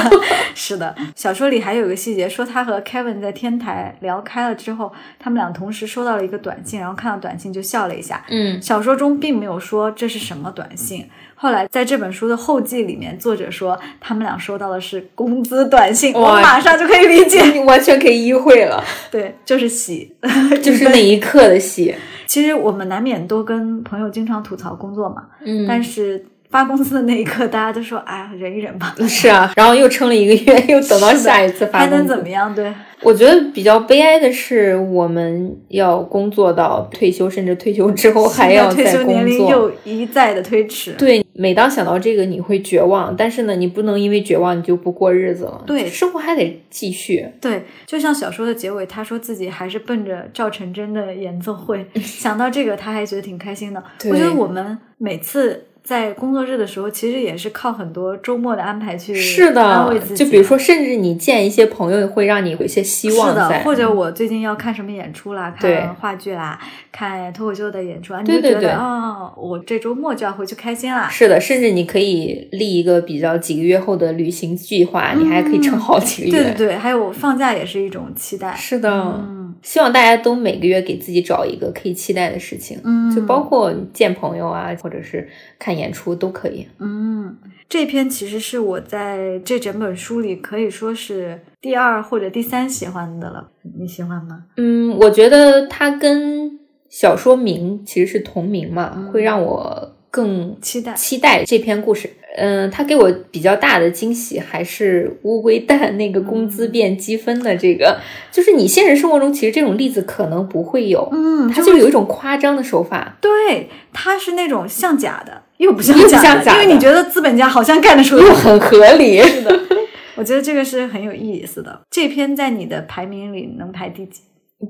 [0.54, 8.22] 是的，小说里还有个细节，说他和 Kevin 在天台聊开了之后，他们俩同时收到了一个短信，然后看到短信就笑了一下。
[8.28, 11.08] 嗯，小说中并没有说这是什么短信。
[11.36, 18.82] 后来在这本书的后记里面，作者说他们俩收到的是工资短信，我马上就可以理解，你完全可以意会了。
[19.10, 20.16] 对，就是喜，
[20.62, 21.94] 就是那一刻的喜。
[22.26, 26.26] 其实我们难免都跟朋友经常吐槽工作嘛，嗯，但是。
[26.50, 28.94] 发工资的那一刻，大家都说：“哎呀，忍一忍吧。
[29.08, 32.54] ”是啊，然后又撑了一个月， 又等到下一次发工资还能怎么样？
[32.54, 40.92] 对，我觉得比较悲哀的是，我们要工作到退休，甚至退休之后还要退休年龄又一再的推迟。
[40.92, 43.14] 对，每当想到这个，你会绝望。
[43.16, 45.62] 但是呢，你不能因为绝望你就不过日子了。
[45.66, 47.26] 对，生活还得继续。
[47.40, 51.84] 对，就像小说的结尾，他说自己还是奔着赵成真的演奏会。
[52.00, 53.82] 想到这个，他还觉得挺开心的。
[54.10, 55.64] 我觉得我们每次。
[55.86, 63.62] 在工作日的时候，其实也是靠很多周末的安排去是的，就比如说，甚至你见一些朋友，会让你有一些希望在。
[63.62, 66.58] 或者我最近要看什么演出啦，看话剧啦，
[66.90, 71.08] 看脱口秀的演出啊，你就觉得啊，我这周末就要回去开心啦。
[71.08, 76.32] 是的，甚至你可以立一个比较几个月后的旅行计划，你还可以撑好几个月。
[76.32, 78.52] 对对对，还有放假也是一种期待。
[78.56, 79.24] 是的，
[79.62, 85.28] 希望大家都每个月给自己找一个可以期待的事情，嗯，就包括见朋友啊，或者是
[85.60, 85.76] 看。
[85.76, 86.66] 演出都可以。
[86.78, 87.36] 嗯，
[87.68, 93.50] 这篇其实是我在这整本书里可以说是第二或者第三喜欢的了。
[93.78, 94.44] 你喜欢吗？
[94.56, 100.94] 嗯，我觉得它跟小说名其实是同名嘛，会让我更期待。
[100.94, 102.10] 期待这篇故事。
[102.38, 107.98] 嗯，他给我比较大的惊喜还是乌龟蛋那个工资变积分的这个，
[108.30, 119.58] 就是你现实生活中其实这种例子可能不会有，嗯，它就有一种夸张的手法，对，它是那种像假的又不像假的，因为你觉得资本家好像干得出又很合理，是的，
[120.16, 121.80] 我觉得这个是很有意思的。
[121.90, 124.20] 这篇在你的排名里能排第几？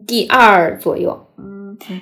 [0.07, 1.56] 第二左右，嗯，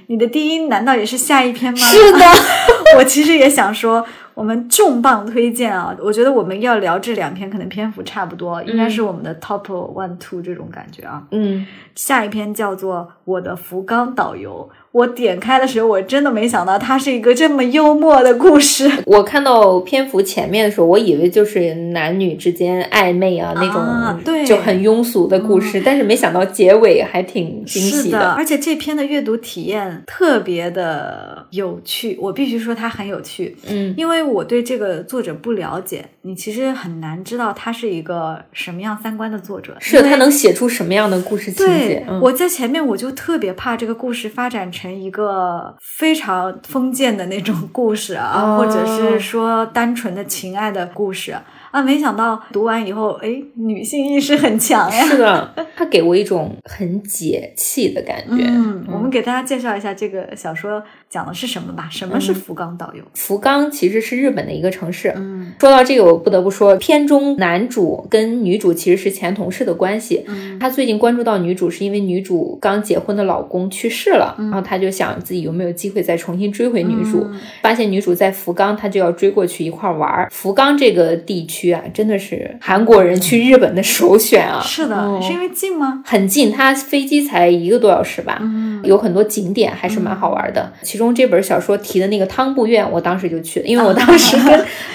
[0.09, 1.79] 你的第一难道也是下一篇吗？
[1.79, 2.25] 是的，
[2.99, 4.05] 我其实也想说。
[4.35, 5.97] 我们重磅推荐啊！
[6.03, 11.23] 我觉得我们要聊这两篇，可能篇幅差不多，应该是我们的 top one two 这种感觉啊。
[11.31, 14.69] 嗯，下一篇叫做《我的福冈导游》。
[14.91, 18.89] 我点开的时候，我真的没想到它是一个这么幽默的故事。
[19.07, 25.83] 我看到篇幅前面的时候，我以为就是男女之间暧昧啊那种，对，就很庸俗的故事。
[25.85, 28.31] 但是没想到结尾还挺惊喜的。
[28.35, 33.57] 而且这篇的阅读体验特别的有趣，我必须说它很有趣。
[33.69, 42.07] 嗯，因为我对这个作者不了解，你其实很难知道他是一个什么样三观的作者，是他能写出什么样的故事情节。
[42.23, 44.95] 我在前面我就特别怕这个故事发展成。
[44.95, 51.37] 一个非常封建的那种故事啊，或者是说单纯的情爱的故事。
[51.73, 55.05] 啊，没想到读完以后，哎，女性意识很强呀！
[55.05, 58.45] 是的，他给我一种很解气的感觉。
[58.47, 60.81] 嗯，我们给大家介绍一下这个小说
[61.15, 61.89] 讲的是什么吧。
[61.93, 63.05] 什么是福冈导游？
[63.15, 65.13] 福冈其实是日本的一个城市。
[65.15, 70.25] 嗯，说到这个，我不得不说，片中男主跟女主其实是前同事的关系。
[70.27, 77.27] 嗯，他最近关注到女主，是因为女主刚结婚的老公去世了，然后他就想自己有没有机会再重新追回女主。
[77.63, 80.29] 发现女主在福冈，他就要追过去一块玩。
[80.31, 81.73] 福冈这个地区。
[81.75, 84.61] 啊，真的是韩国人去日本的首选啊！
[84.63, 86.03] 是的，是因为近吗？
[86.05, 88.39] 很近，他飞机才一个多小时吧。
[88.41, 90.73] 嗯，有很多景点还是蛮好玩的。
[90.83, 94.37] 其中这本小说提的那个汤布院，我当时就去了，因为我当时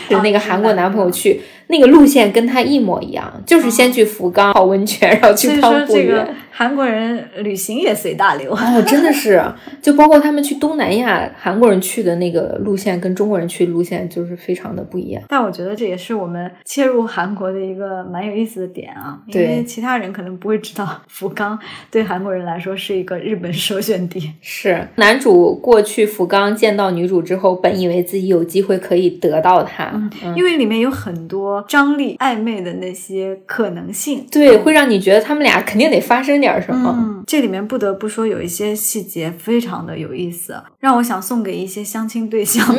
[0.09, 1.41] 跟 那个韩国男朋友去。
[1.71, 6.27] 那个路线跟他一模一样，就是先去福冈泡温泉，然后去汤布院。
[6.59, 9.41] 韩国人旅行也随大流哦，真的是，
[9.81, 15.23] 就包括他们去东南亚，韩国人去的那个路线跟中国人去的路线就是非常的不一样。
[15.29, 21.57] 但我觉得这也是我们切入韩国的一个蛮有意思的点啊，因为其他人可能不会知道福冈
[21.89, 24.33] 对韩国人来说是一个日本首选地。
[24.41, 29.89] 是男主过去福冈见到女主之后，本以为自己有机会可以得到她，
[30.35, 31.63] 因为里面有很多。
[31.69, 36.95] 张力暧昧的那些可能性，对，会让你觉得他们俩肯定得发生点什么。
[36.97, 42.65] 嗯，这里面不得不说有一些细节非常的有意思，让我想送给一些相亲对象。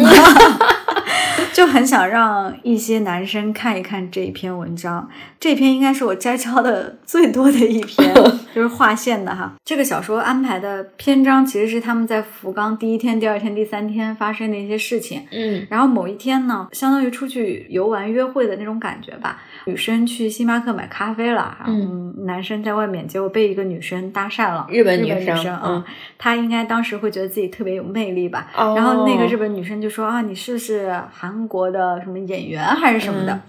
[1.53, 8.15] 就很想让一些男生看一看这一篇文章，这篇应该是我摘抄的最多的一篇，
[8.55, 9.53] 就是划线的哈。
[9.65, 15.27] 这个小说安排的篇章其实是他们在福冈第一天、第二天、第三天发生的一些事情。
[15.33, 19.43] 嗯，然后某一天呢，相当于出去游玩、约会的那种感觉吧。
[19.67, 25.85] 女生去星巴克买咖啡了，嗯，男生在外面结果被一个女生搭讪了，日本女生，嗯，
[26.17, 28.49] 他应该当时会觉得自己特别有魅力吧。
[28.55, 31.41] 然后那个日本女生就说啊，你是不是韩。
[31.51, 33.41] 国的什么演员还是什么的，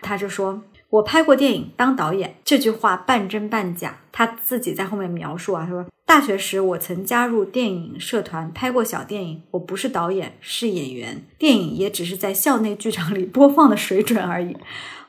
[0.00, 3.96] 他就说：“我拍过电影，当导演。”这句话半真半假。
[4.12, 9.42] 他自己在后面描述啊，他说：“大学时我曾加入电影社团，拍过小电影。
[9.50, 11.24] 我不是导演，是演员。
[11.36, 14.56] 电影也只是在校内剧场里播放的水准而已。”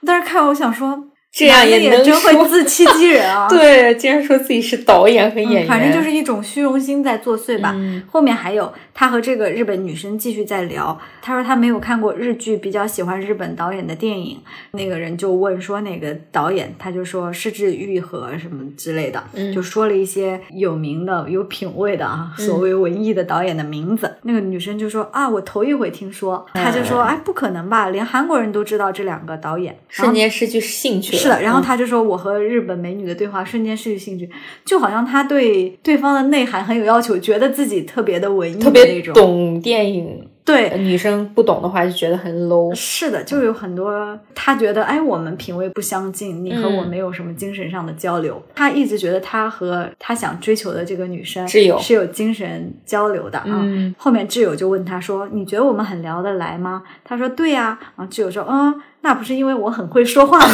[0.01, 1.08] 我当时看，我想说。
[1.31, 3.47] 这样也能真会自欺欺人啊！
[3.49, 7.75] 对，竟然说自己是导演和演员，反正就是一种虚荣心在作祟吧。
[8.11, 14.39] 后面还有他和这个日本女生继续在聊，他说他没有看过日剧，比较喜欢日本导演的电影。
[14.71, 24.17] 那个人就问说哪个导演，他就说是志愈和什么之类的，就说了一些有名的、有品位的啊，所谓文艺的导演的名字。
[24.23, 26.45] 那个女生就说啊，我头一回听说。
[26.53, 31.18] 他就说哎，不可能吧，连韩国人都知道这两个导演，瞬间失去兴趣。
[31.23, 34.29] 是的，然后他就说我和日本美女的对话瞬间失去兴趣，
[34.65, 40.27] 就好像他对对方的内涵很有要求，觉得自己特别的文艺，特别那种懂电影。
[40.49, 42.73] 对，女生不懂的话就觉得很 low。
[42.73, 48.41] 是的，就有很多他觉得哎，我们品味不相近，你和我没有什么精神上的交流。
[48.55, 53.63] 他一直觉得他和他想追求的这个女生挚友是有精神交流的啊。
[53.95, 60.47] 后面挚友就问他说：“你觉得我们很聊得来吗？”他说：“对呀。”然后挚友说：“嗯，那不是因为我很会说话吗？”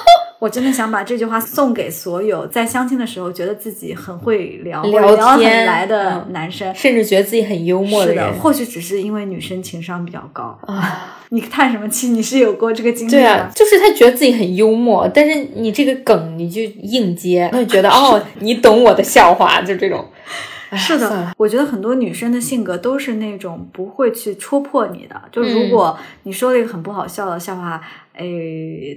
[0.43, 8.33] 我真的想把这句话送给所有在相亲的时候觉得自己很会聊聊天来的男生，甚至觉得自己很幽默的人。
[8.39, 11.21] 或许只是因为女生情商比较高啊。
[11.29, 12.09] 你叹什么气？
[12.09, 20.05] 你是有过这个经历对啊，就是他觉得自己很幽默，但是你这个梗你就硬接，他就觉得哦，你懂我的笑话，就这种。
[20.75, 25.15] 是的，我觉得很多女生的性格都是那种不会去戳破你的。
[25.31, 27.81] 就如果你说了一个很不好笑的笑话。
[28.13, 28.23] 哎，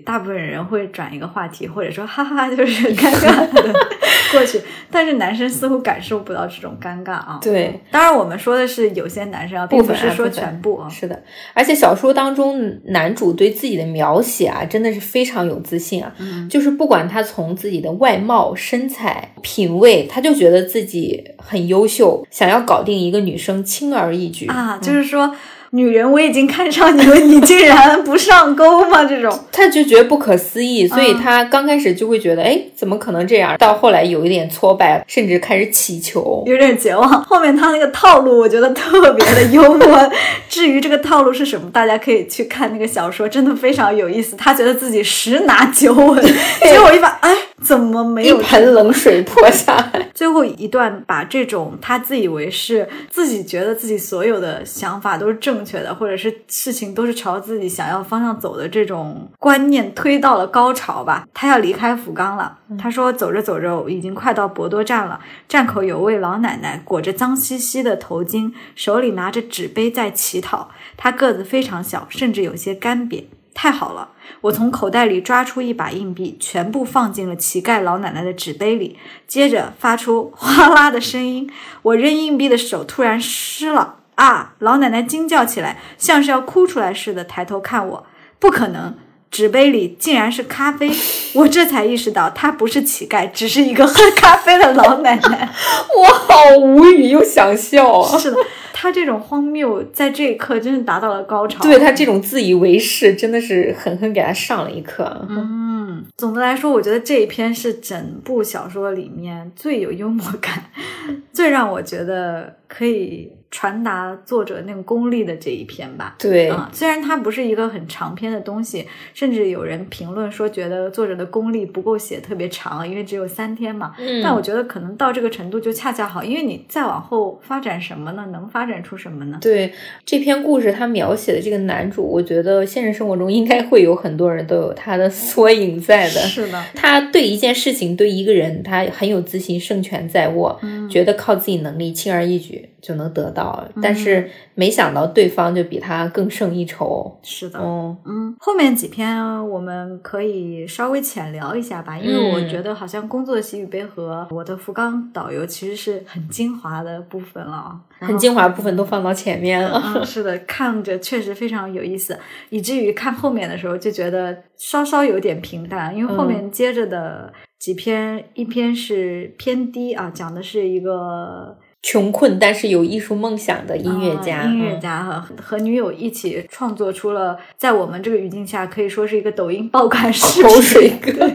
[0.05, 3.75] 大部分人会转一个话题，或者说哈哈，就是尴尬的
[4.31, 4.61] 过去。
[4.91, 7.39] 但是男生似乎感受不到这种尴尬啊。
[7.41, 10.87] 对，当然我们说的是有些男生啊，并不是说全部啊。
[10.91, 11.23] 是的，
[11.55, 16.15] 而且小说当中男主对自己的描写啊，真的是非常有自信啊。
[16.19, 16.47] 嗯。
[16.51, 24.79] 就是不管他从自己的外貌、身材、品味，他就觉得自己很优秀，想要搞定一个女生，轻而易举啊。
[24.83, 25.35] 就是说。
[25.77, 29.05] 女人，我已经看上你了，你竟然不上钩吗？
[29.05, 33.55] 这种， 他就觉得不可思议，所以他刚开始就会觉得，哎，怎么可能这样？
[33.59, 37.23] 到后来有一点挫败，甚至开始祈求，有点绝望。
[37.25, 40.11] 后面他那个套路，我觉得特别的幽默。
[40.49, 44.35] 至于这个套路是什么，大家可以去看那个小说，真的非常有意思。
[44.37, 46.25] 他觉得自己十拿九稳，
[46.65, 50.11] 结果一发，哎，怎么没有一盆冷水 泼下来？
[50.15, 55.57] 最后一段把这种他自以为是自己觉得自己所有的想法都是正。
[55.57, 61.27] 正确的，或者是事情都是朝自己想要方向走的这种观念推到了高潮吧。
[61.33, 62.59] 他要离开福冈了。
[62.79, 65.19] 他说：“走着走着，已经快到博多站了。
[65.49, 70.69] 站口有位老奶奶，裹着脏兮兮的头巾，手里拿着纸杯在乞讨。
[70.99, 73.25] 她个子非常小，甚至有些干瘪。
[73.57, 74.11] 太好了！
[74.43, 81.51] 我从口袋里抓出一把硬币，全部放进了乞丐老奶奶的纸杯里，接着发出哗啦的声音。
[81.81, 84.55] 我扔硬币的手突然湿了。”啊！
[84.61, 88.07] 老奶奶惊叫起来，像是要哭出来似的，抬头看我。
[88.39, 88.95] 不可能，
[89.31, 90.91] 纸杯里竟然是咖啡！
[91.35, 95.51] 我这才意识到，她不是乞丐，只是一个喝咖啡的老奶奶。
[95.99, 98.17] 我好无语又想笑啊！
[98.17, 98.39] 是的，
[98.79, 101.63] 他这种荒谬在这一刻真是达到了高潮。
[101.63, 105.27] 对他这种自以为是，真的是狠狠给他上了一课。
[105.31, 110.65] 嗯，总的来说，我觉得这一篇是整部小说里面最有幽默感，
[111.33, 113.33] 最让我觉得可以。
[113.51, 123.95] 传达作者那种功力的这一篇吧，对啊，虽然它不是一个很长篇的东西，甚至有人评论说觉得作者的功力不够写特别长，因为只有三天嘛。
[123.99, 128.27] 嗯，但我觉得可能到这个程度就恰恰好，因为你再往后发展什么呢？
[128.33, 129.39] 能发展出什么呢？
[129.41, 129.73] 对
[130.05, 136.21] 这篇故事，他描写的这个男主，我觉得现实生活中应该会有很多人都有他的缩影在的。
[136.21, 143.67] 是的，他对一件事情，对一个人，他很有自信，胜券在握，觉得靠自己能力轻而易举就能得到。
[143.83, 147.19] 但是没想到对方就比他更胜一筹。
[147.23, 160.05] 是的，嗯嗯，后面几篇我们可以稍微浅聊一下吧，因为我觉得好像工作喜与悲和我的福冈导游其实是很精华的部分了，很精华部分都放到前面了。
[160.05, 162.19] 是的，看着确实非常有意思，
[162.51, 171.59] 以至于看后面的时候就觉得稍稍有点平淡，因为后面接着的几篇，一篇是偏低啊，讲的是一个。
[171.89, 180.11] 穷困但是有艺术梦想的音乐家，音乐家和和女友一起创作出了，在我们这个语境下可以说是一个抖音爆款
[180.43, 181.31] 口水歌。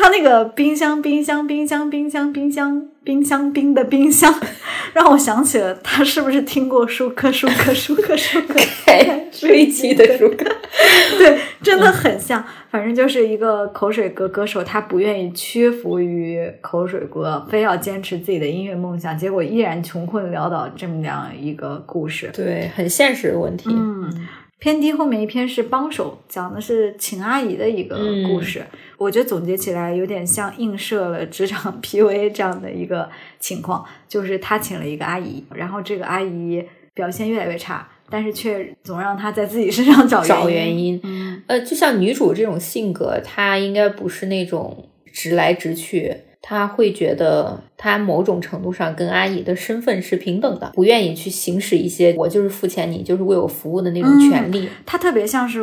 [0.00, 4.32] 他那个冰箱，冰箱，冰箱，冰箱，冰箱，冰箱，冰的冰箱，
[4.94, 8.54] 让我想起了他是不是听过舒克，舒克，舒克，舒克，
[9.32, 10.44] 追击的舒克，
[11.18, 12.44] 对，真的很像。
[12.70, 22.30] 反正就是一个口水歌歌手，他不愿意屈服于口水歌，非要坚持自己的音乐梦想，结果依然穷困潦倒，这么样一个故事。
[22.32, 23.68] 对，很现实的问题。
[23.72, 24.28] 嗯，
[24.58, 27.96] 偏低后面一篇是帮手，讲的是请阿姨的一个
[28.26, 28.64] 故事。
[28.96, 37.88] 我觉得总结起来有点像映射了职场 PUA 这样的一个情况，就是他请了一个阿姨，然后这个阿姨表现越来越差。
[38.10, 40.98] 但是却总让他在自己身上找找原因，
[41.46, 46.16] 呃，就像女主这种性格，她应该不是那种直来直去。
[46.40, 54.68] 他会觉得他某种程度上跟阿姨的身份是平等的，不愿意去行使一些我就是付钱，你就是为我服务的那种权利。
[54.86, 55.62] 他特别像是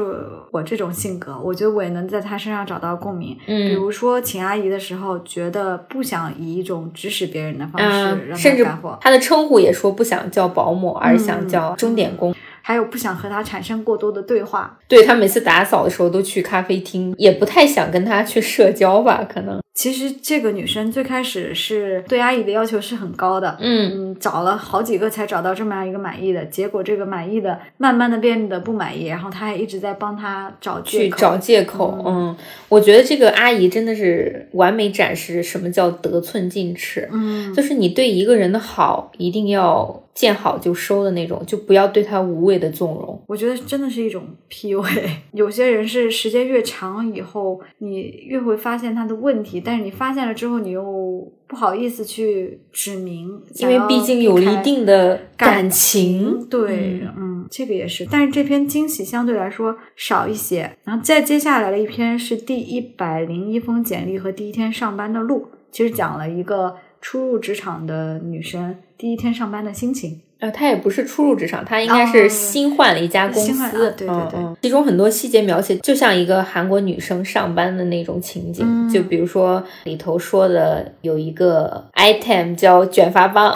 [0.51, 3.37] 我这种性格，我觉得我也能在他身上找到共鸣。
[3.47, 8.97] 嗯，比如说请阿姨的时候，觉得不想以一种指使别人的方式让他干活。
[9.01, 12.35] 他的称呼也说不想叫保姆，而想叫钟点工。
[12.61, 19.23] 还有不想和他产生过多的对话，对他每次打扫的时候都去咖啡厅，也不太想跟他去社交吧？
[19.31, 32.01] 可能其实这个女生最开始是对阿姨的要求是很高的，嗯，找了好几个才找到这么样一个满意的，结果这个满意的慢慢的变得不满意，然后她还一直在帮她找去找借口。
[32.05, 32.35] 嗯，
[32.69, 40.01] 我觉得这个阿姨真的是完美展示什么叫得寸进尺，嗯，就是你对一个人的好一定要。
[40.15, 43.21] 见好就收的那种，就不要对他无谓的纵容。
[43.27, 45.09] 我觉得真的是一种 PUA。
[45.33, 56.47] 有些人是时间越长以后，你越会发现他的问题，但是你发现了之后，你又不好意思去指明，因为毕竟有一定的感情。
[56.49, 58.07] 对，嗯，这个也是。
[58.09, 60.77] 但是这篇惊喜相对来说少一些。
[60.85, 66.73] 然后再接下来的一篇是第一百零一封简历和第一天上班的路，其实讲了一个
[67.07, 70.21] 初入职场的女生第一天上班的心情。
[70.39, 73.91] 呃，她也不是初入职场，她应该是新换了一家公司。
[73.95, 78.89] 对对对，其中很多细节描写就像一个韩国女生上班的那种情景。
[78.89, 83.55] 就比如说里头说的有一个 item 叫卷发棒。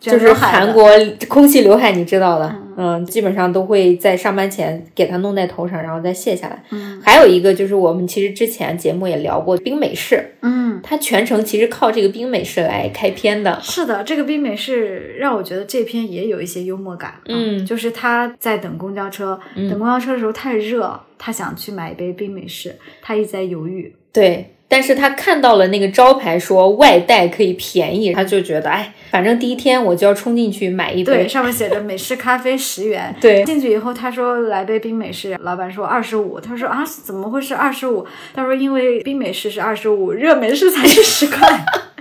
[0.00, 0.84] 就是韩国
[1.28, 2.61] 空气刘海，你知道的，嗯，
[3.06, 6.62] 基本上都会在上班前给它弄在头上，然后再卸下来。
[6.70, 13.58] 嗯，还有一个就是我们其实之前节目也聊过冰美式，嗯，它全程其实靠这个冰美式来开篇的。
[13.60, 17.14] 是的，这个冰美式让我觉得这篇也有一些幽默感。
[17.26, 23.94] 嗯，就是他在等公交车，等公交车的时候太热，他想去买一杯冰美式，他一直在犹豫。
[24.12, 24.54] 对。
[24.72, 31.12] 但是他看到了那个招牌说外带可以便宜，他就觉得哎，反正第一天我就要冲进去买一杯。
[31.12, 33.14] 对，上面写着美式咖啡十元。
[33.20, 36.40] 对，进去以后他说来杯冰美式，老板说二十五。
[36.40, 38.06] 他说啊，怎么会是二十五？
[38.32, 41.66] 他说因为冰美式是二十五，热美式才是十块。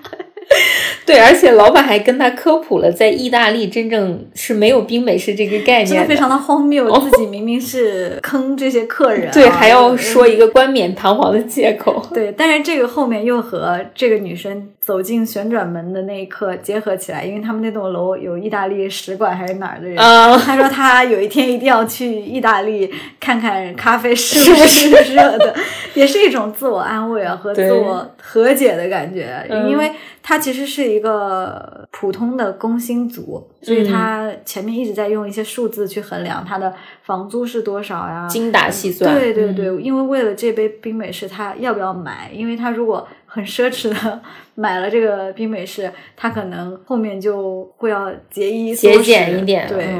[1.11, 6.89] 对，而且老板还跟他科普了，在意大利真正是没有冰美式这个概念，真的非常的荒谬。
[7.01, 12.01] 自己明明是坑这些客人，对，还要说一个冠冕堂皇的借口。
[12.13, 22.89] 对，但是这个后面又和这个女生走进旋转门的那一刻结合起来，因为他们那栋楼有意大利使馆还是哪儿的人，他说他有一天一定要去意大利
[23.19, 25.53] 看看咖啡 是不是热的，
[25.93, 29.91] 也是一种自我安慰啊和自我和解的感觉，因为。
[30.23, 39.13] 他其实是一个普通的工薪族，所以他前面一直在用一些数字去衡量他的房租是多少呀，精打细算。
[39.17, 42.31] 对对对，因为为了这杯冰美式，他要不要买？
[42.33, 44.21] 因为他如果很奢侈的
[44.55, 49.67] 买了这个冰美式，他可能后面就会要节衣节俭一点。
[49.67, 49.95] 对，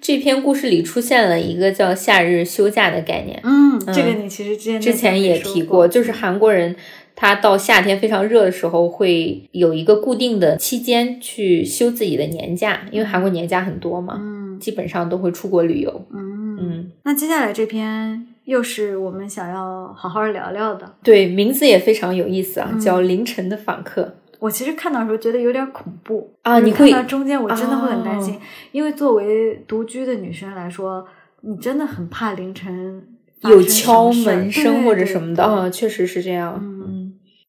[0.00, 3.40] 这篇故事里出现了一个叫夏日休假的概念。
[3.42, 6.76] 嗯，这个你其实之前之前也提过，就是韩国人。
[7.14, 16.90] 他到夏天非常热的时候，会有一个固定的期间去休自己的年假，因为韩国年假很多嘛，嗯，基本上都会出国旅游，嗯嗯。
[17.04, 24.02] 那接下来这篇又是我们想要好好聊聊的，对，名字也非常有意思啊，叫《凌晨的访客》。
[24.40, 28.36] 我其实看到的时候觉得有点恐怖啊，你看到中间我真的会很担心，
[28.72, 31.06] 因为作为独居的女生来说，
[31.42, 33.06] 你真的很怕凌晨
[33.42, 36.81] 有敲门声或者什么的啊，确实是这样，嗯。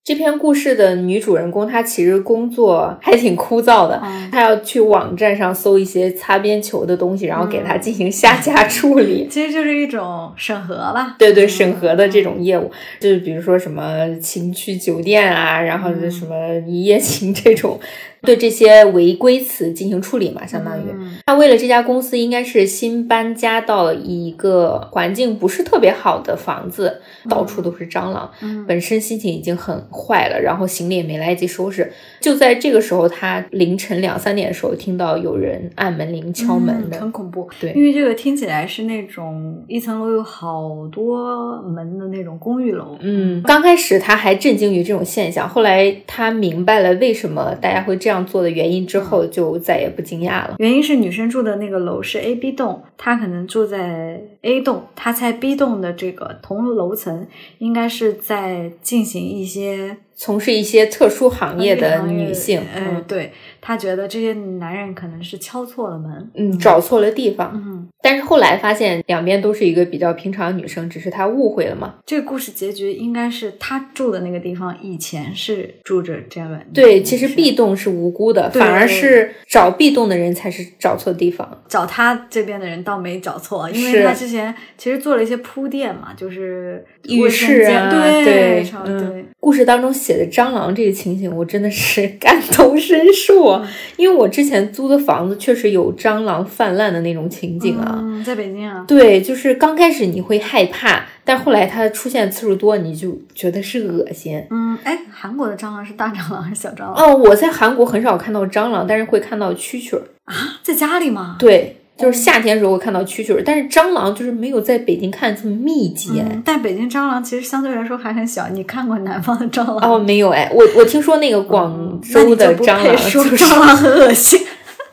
[0.06, 4.04] 这篇故事的女主人公，她其实工作还挺枯燥的。
[4.34, 9.26] 她要去网站上搜一些擦边球的东西，然后给它进行下架处理。
[9.32, 11.16] 其实就是一种审核吧。
[11.18, 17.80] 对对，审核的这种业务，就是比如说什么情趣酒店啊，然后什么一夜情这种。
[18.24, 20.84] 对这些违规词进行处理嘛，相当于
[21.26, 28.32] 他为了这家公司，应该是新搬家到了一个环境不是特别好的房子，到处都是蟑螂，
[28.66, 31.92] 本身心情已经很坏了，然后行李也没来得及收拾。
[32.22, 37.50] 就在这个时候，他凌晨两三点的时候听到有人按门铃敲门的，很恐怖。
[37.60, 42.98] 对，因为这个听起来是那种一层楼有好多门的那种公寓楼。
[43.02, 48.13] 嗯，刚开始他还震惊于这种现象，后来他明白了为什么大家会这样。
[48.14, 50.54] 这样做的原因之后就再也不惊讶了。
[50.60, 57.28] 原因是女生住的那个楼是 A、B 栋，她可能住在 A 栋，他在 B 栋的这个同楼层，
[57.58, 59.98] 应该是在进行一些。
[60.16, 71.96] 从事一些特殊行业的女性，嗯，对他觉得这些男人可能是敲错了门，嗯，找错了地方，嗯，但是后来发现两边都是一个比较平常的女生，只是他误会了嘛。
[72.06, 88.66] 这个故事结局应该是他住的那个地方以前是住着这样的，对，其实 B 栋是无辜的，反而是找 B 栋的人才是找错地方，找他这边的人倒没找错，因为他之前其实做了一些铺垫嘛，就是浴室啊，对对，
[89.00, 89.94] 对，故事当中。
[89.94, 93.66] 写的蟑螂这个情形，我真的是 感同身受啊！
[93.96, 98.84] 因为我之前租的房子确实有蟑螂泛滥的那种情景啊，在北京啊。
[98.86, 104.44] 对，就是刚开始你会害怕，但后来它出现次数多，你就觉得是恶心。
[104.50, 106.94] 嗯，哎，韩国的蟑螂是大蟑螂还是小蟑螂？
[106.96, 111.38] 哦，我在韩国很少看到蟑螂，但是会看到蛐蛐儿啊，在家里吗？
[111.40, 111.78] 对。
[111.98, 116.22] 就是夏天的时候会看到蛐蛐儿，但是蟑螂就是没有在北京看这么密集。
[116.44, 118.48] 但北京蟑螂其实相对来说还很小。
[118.50, 119.94] 你看过南方的蟑螂？
[119.94, 124.40] 哦，没有哎，我我听说那个广州的蟑螂，蟑螂很恶心。
[124.40, 124.46] 就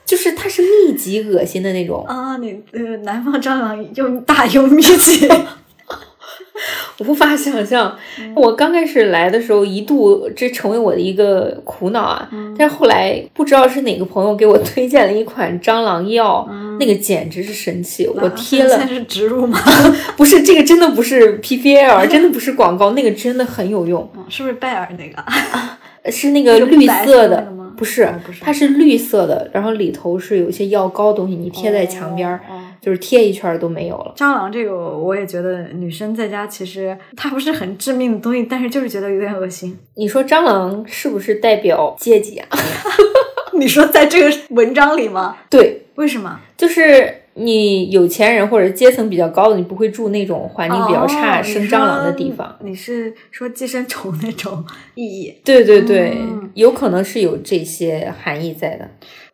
[0.16, 2.36] 就是它是密集恶心的那种啊！
[2.38, 5.28] 你呃，南方蟑螂又大又密集。
[7.06, 7.96] 无法想象，
[8.34, 12.28] 我刚开始来的时候，一度这成为我的一个苦恼啊。
[12.58, 16.48] 但是后来不知道是哪个朋友给我推荐了一款蟑螂药，
[16.78, 18.06] 那个简直是神器。
[18.06, 19.58] 我贴了，是植入吗？
[20.16, 24.08] 不是，这个真的不是 P P L，真的不是广告，那个真的很有用。
[24.28, 26.10] 是不是拜耳那个？
[26.10, 27.52] 是那个绿色的。
[27.76, 28.06] 不是，
[28.42, 32.38] 它是绿色的，然后里头是有一些药膏东西，你贴在墙边儿，
[32.80, 34.14] 就是贴一圈都没有了。
[34.16, 39.78] 蟑螂这个，我也觉得女生在家其实它不是很致命的东西，但是就是觉得有点恶心。
[39.94, 42.48] 你说蟑螂是不是代表阶级啊？
[43.54, 45.36] 你说在这个文章里吗？
[45.50, 46.40] 对，为什么？
[46.56, 47.16] 就是。
[47.34, 52.54] 你有钱人或者阶层比较高的，你不会住那种环境比较差、生蟑螂的地方。
[52.60, 54.62] 你是说寄生虫那种
[54.96, 55.34] 意义？
[55.44, 56.18] 对对对，
[56.54, 58.90] 有可能是有这些含义在的。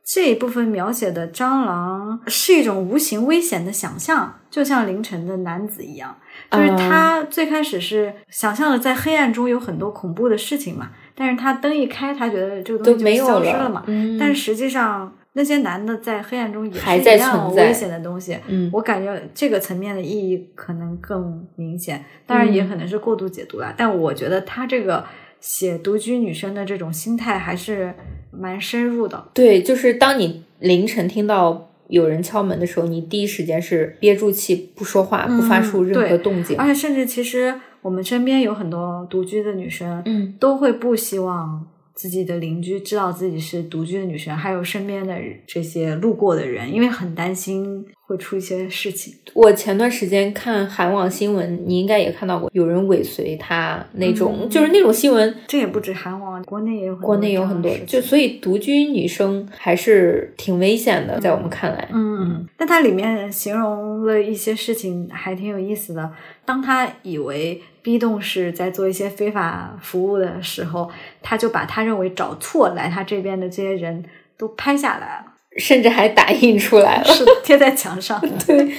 [0.07, 6.17] 这一部分描写的蟑螂是一种无形危险的想象，就像凌晨的男子一样，
[6.51, 13.83] 就是他最开始是想象了在黑暗中有很多恐怖的事情嘛，但是他灯一开，他觉得这个东西就消失了嘛，
[14.19, 15.13] 但是实际上。
[15.39, 23.75] 那些男的在黑暗中也是一样危险的东西，嗯，我感觉这个层面的意义可能更明显，当然也可能是过度解读了。
[23.77, 25.05] 但我觉得他这个
[25.47, 27.95] 写独居女生的这种心态还是
[28.33, 29.29] 蛮深入的。
[29.33, 36.59] 对，就是当你凌晨听到有人敲门的时候，你第一时间是憋住气不说话，不发出任何动静。
[36.59, 41.65] 而且甚至其实我们身边有很多独居的女生，嗯，都会不希望。
[41.97, 45.17] 自己的邻居知道自己是独居的女生，还有身边的
[45.47, 47.85] 这些路过的人，因为很担心。
[48.09, 49.13] 会出一些事情。
[49.35, 55.35] 我前段时间看韩网新闻，你应该也看到过，有人尾随他那种，就是那种新闻。
[55.49, 57.69] 这也不止韩网，国内也有，国内有很多。
[57.85, 61.89] 就所以独居女生还是挺危险的，在我们看来。
[61.93, 66.09] 嗯，但它里面形容了一些事情，还挺有意思的。
[66.47, 70.91] 当他以为 B 栋是在做一些非法服务的时候，
[71.23, 74.05] 他就把他认为找错来他这边的这些人
[74.39, 75.33] 都拍下来了。
[75.59, 78.21] 甚至还打印出来了， 是贴在墙上。
[78.47, 78.71] 对，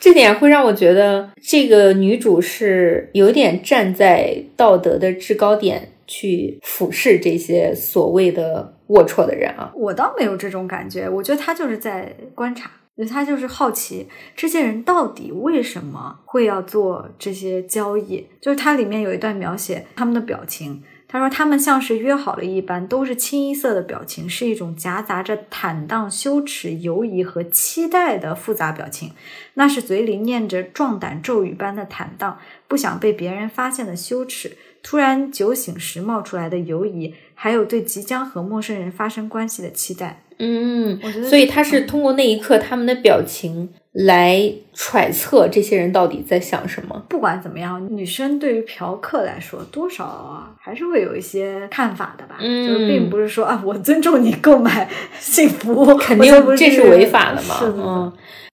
[0.00, 9.70] 这点会让我觉得这个女主是有点站在道德的制高点去俯视这些所谓的龌龊的人啊。
[9.76, 12.68] 我倒没有这种感觉，我觉得她就是在观察，
[13.10, 18.28] 他就是好奇这些人到底为什么会要做这些交易。
[18.40, 20.82] 就是它里面有一段描写他们的表情。
[21.06, 29.12] 他说：“他们像是约好了一般，都是清一色的表情，是一种夹杂着坦荡、羞耻、犹疑和期待的复杂表情。
[29.54, 43.70] 那是嘴里念着壮胆咒语般的坦荡，不想被别人发现的羞耻，突然酒醒时冒出来的犹疑，还有对即将和陌生人发生关系的期待。”嗯，所以他是通过那一刻他们的表情。
[43.94, 47.00] 来揣测这些人到底在想什么。
[47.08, 52.34] 不管怎么样，女生对于嫖客来说，多少还是会有一些看法的吧。
[52.40, 57.54] 嗯，就是并不是说啊，我尊重你购买性服务，肯定这是违法的嘛。
[57.56, 57.74] 是的。
[57.78, 58.12] 嗯，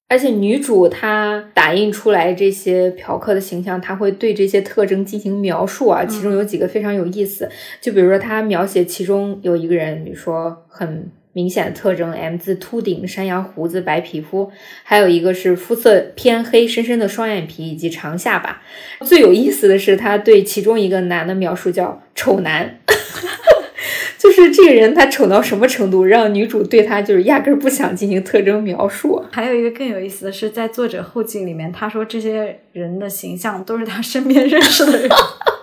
[0.09, 6.05] 而且女主她打印出来这些嫖客的形象，她会对这些特征进行描述啊。
[6.05, 7.49] 其中有几个非常有意思，
[7.81, 11.09] 就比如说她描写其中有一个人，比如说很。
[11.33, 14.51] 明显的特征：M 字秃顶、山羊胡子、白皮肤，
[14.83, 18.61] 还有一个是肤色偏黑、深深的双眼皮以及长下巴。
[19.05, 22.79] 最有意思的是，他对其中一个男的描述叫“丑男”，
[24.19, 29.23] 就是这个人他丑到什么程度，让女主对他就是压根儿不想进行特征描述。
[29.31, 35.09] 还有一个更有意思的是，在作者后记里面，他说这些人的形象都是他身边认识的人。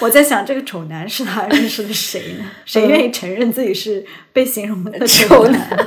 [0.00, 2.50] 我在想，这个丑男是他认识的谁呢？
[2.64, 5.86] 谁愿意承认自己是被形容的丑男？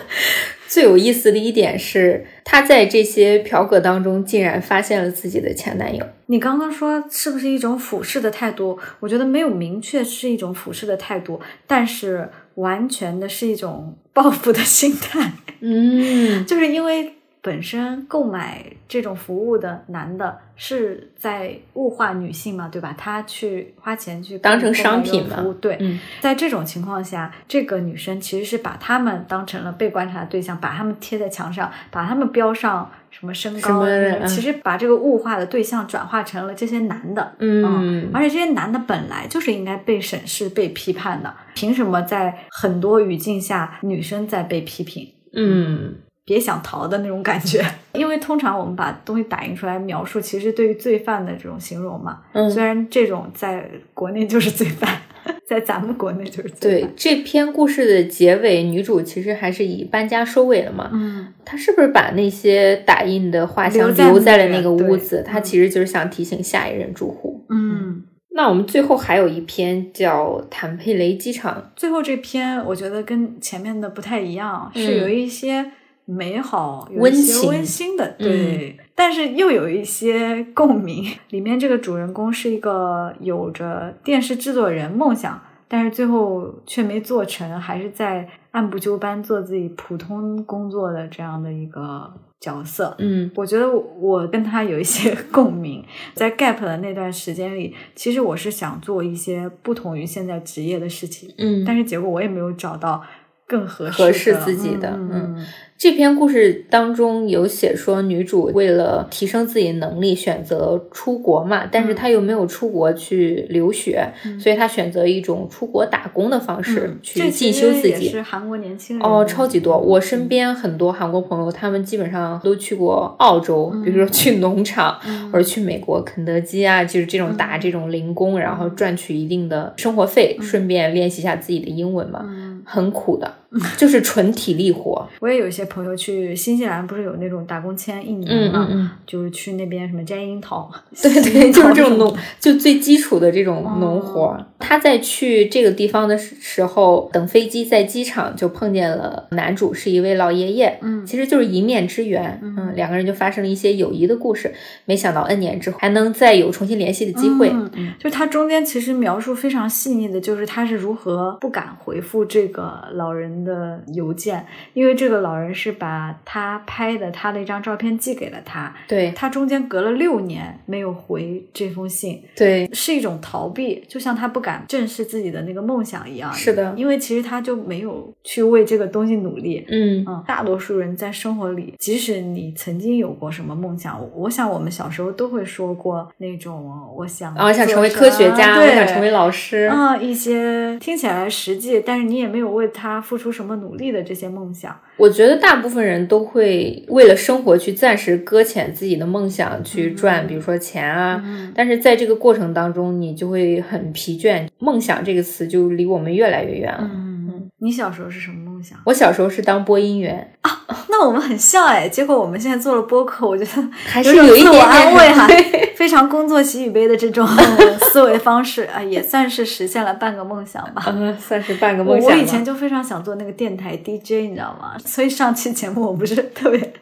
[0.68, 6.04] 最有意思的一点是，他在这些嫖客当中竟然发现了自己的前男友。
[6.28, 8.80] 你刚刚说是不是一种俯视的态度？
[9.00, 15.34] 我觉得没有明确是一种俯视的态度，但是完全的是一种报复的心态。
[15.60, 17.14] 嗯，就是因为。
[17.44, 22.96] 本身购买这种服务的男的是在物化女性嘛，对吧？
[22.98, 25.78] 他去花钱去当成商品服务，对。
[26.22, 33.86] 在这种情况下，这个女生其实是把他们当成了被观察的对象，把他们贴在墙上，把他们标上什么身高，
[34.26, 37.34] 其实把这个物化的对象转化成了这些男的。
[37.40, 45.14] 嗯，而且这些男的本来就是应该被审视、被批判的，凭什么在很多语境下女生在被批评？
[45.34, 45.96] 嗯。
[46.26, 47.64] 别想逃的那种感觉，
[47.94, 52.22] 因为通常我们把东西打印出来描述，其实对于罪犯的这种形容嘛。
[52.34, 55.02] 嗯，虽然这种在国内就是罪犯，
[55.46, 60.90] 在咱们国内就是对这篇故事的结尾，女主其实还是以搬家收尾了嘛。
[60.94, 65.24] 嗯，她是不是把那些打印的画像留在了那个屋子？
[65.28, 67.46] 她其实就是想提醒下一任住户。
[67.50, 75.72] 嗯，那我们最后还有一篇叫《坦佩雷机场》，最后这篇我觉得跟前面的不太一样，是有一些
[76.06, 81.06] 美好、有一些温馨温馨的，对，但是又有一些共鸣。
[81.30, 92.94] 里面这个主人公是一个有着电视制作人梦想，但是最后却没做成，还是在按部就班做自己普通工作的这样的一个角色。
[93.00, 93.32] 嗯。
[93.36, 95.84] 我觉得我跟他有一些共鸣，
[96.14, 103.02] 在 gap 的那段时间里，其实我是想做一些不同于现在职业的事情，嗯但是结果我也没有找到
[103.48, 105.46] 更合适合适自己的嗯嗯
[105.78, 114.08] 这篇故事当中有写说，女主为了提升自己的能力，选择出国嘛，但是她又没有出国去留学，
[114.40, 118.10] 所以她选择一种出国打工的方式嗯去进修自其实也己。
[118.10, 119.78] 是韩国年轻人哦，超级多！
[119.78, 124.98] 我身边很多韩国朋友，他们基本上都去过澳洲，比如说去农场，
[125.34, 132.22] 或者去美国肯德基啊，就是这种打这种零工，然后赚取一定的生活费，顺便练习一下自己的英文嘛。
[132.26, 133.30] 嗯很苦的，
[133.78, 135.08] 就是纯体力活。
[135.20, 140.70] 我也有一些朋友去新西兰，不是有那种打工签一年嗯嘛，嗯嗯，就是去那边什么摘樱桃，
[141.02, 144.46] 对对，就是这种农农，，就 最基础的这种哦农活儿。
[144.60, 150.80] 他在去这个地方的时时候，等飞机在机场就碰见了男主，是一位老爷爷。
[150.82, 152.40] 嗯其实就是一面之缘。
[152.42, 154.54] 嗯，两个人就发生了一些友谊的故事。
[154.86, 157.50] 没想到 N 年之后还能再有重新联系的机会。
[157.50, 169.12] 嗯嗯就是他中间其实描述非常细腻的，就是他是如何不敢回复这个老人的邮件，因为这个老人是把他拍的他的一张照片寄给了他，对。
[169.16, 176.34] 他中间隔了六年没有回这封信，对，是一种逃避，就像他不敢正视自己的那个梦想一样。
[176.34, 176.74] 是的。
[176.76, 179.66] 因为其实他就没有去为这个东西努力。
[179.70, 180.04] 嗯。
[180.08, 189.66] 嗯，大多数人在生活里，即使你曾经有过什么梦想，我我想我们小时候都会说过那种，我想啊，我想成为科学家，对我想成为老师。
[189.66, 194.80] 啊、一些听起来实际，但是你也没有为他付出什么努力的这些梦想。
[194.98, 201.22] 我觉得大部分人都会为了生活去暂时搁浅自己的梦想，去赚，比如说钱啊。
[201.26, 206.90] 嗯但是在这个过程当中，你就会很疲倦，梦想这个词就离我们越来越远了。
[206.94, 208.80] 嗯，你小时候是什么梦想？
[208.86, 217.28] 我小时候是当播音员啊，那我们很像哎，结果我们现在做了播客，我觉得还是有自我有一点点安慰哈对，非常工作喜与悲的这种
[217.82, 220.84] 思维方式啊，也算是实现了半个梦想吧。
[220.88, 222.16] 嗯， 算是半个梦想吧。
[222.16, 224.76] 我以前就非常想做那个电台 DJ，你知道吗？
[224.86, 226.74] 所以上期节目我不是特别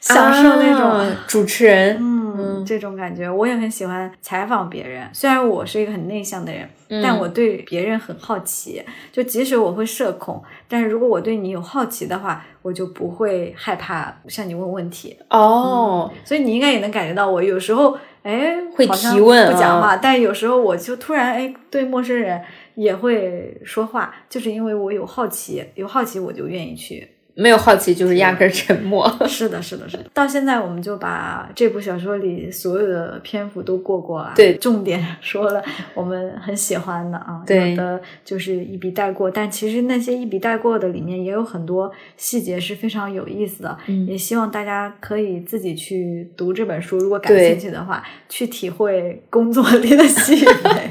[0.00, 0.90] 享受那种。
[0.90, 5.08] 啊主持人，嗯，这种感觉我也很喜欢采访别人。
[5.12, 8.82] 虽然我是一个很内向的人，嗯但我对别人很好奇。
[9.12, 15.16] 就即使我会社恐，但是如果我对你有好奇的话，我就不会害怕向你问问题。
[15.28, 22.40] 哦，所以你应该也能感觉到，我有时候哎会提问啊不讲话， 但有时候我就突然哎对陌生人
[22.74, 27.08] 也会说话，就是因为我有好奇，有好奇我就愿意去。
[27.34, 29.08] 没有好奇就是压根儿沉默。
[29.28, 30.04] 是的，是的，是的。
[30.12, 35.62] 到现在我们就把这部小说里所有的篇幅都过过了，对重点说了
[35.94, 50.90] 我们很喜欢的啊，对有的就是一笔带过，但其实那些一笔带过的里面也有很多细节是非常有意思的，嗯也希望大家可以自己去读这本书，如果感兴趣的话，去体会工作里的细微。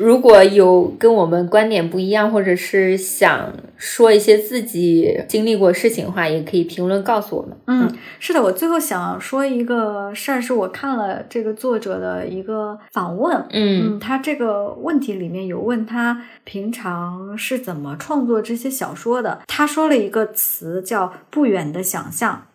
[0.00, 7.54] 如果有跟我们观点不一样，或者是想说一些自己经历过事情的话，也可以评论告诉我们。
[7.66, 22.46] 嗯，是的，我最后想说一个事儿，是我看了这个作者的一个访问，嗯嗯，他这个问题里面有问他平常是怎么创作这些小说的，他说了一个词叫“不远的想象”。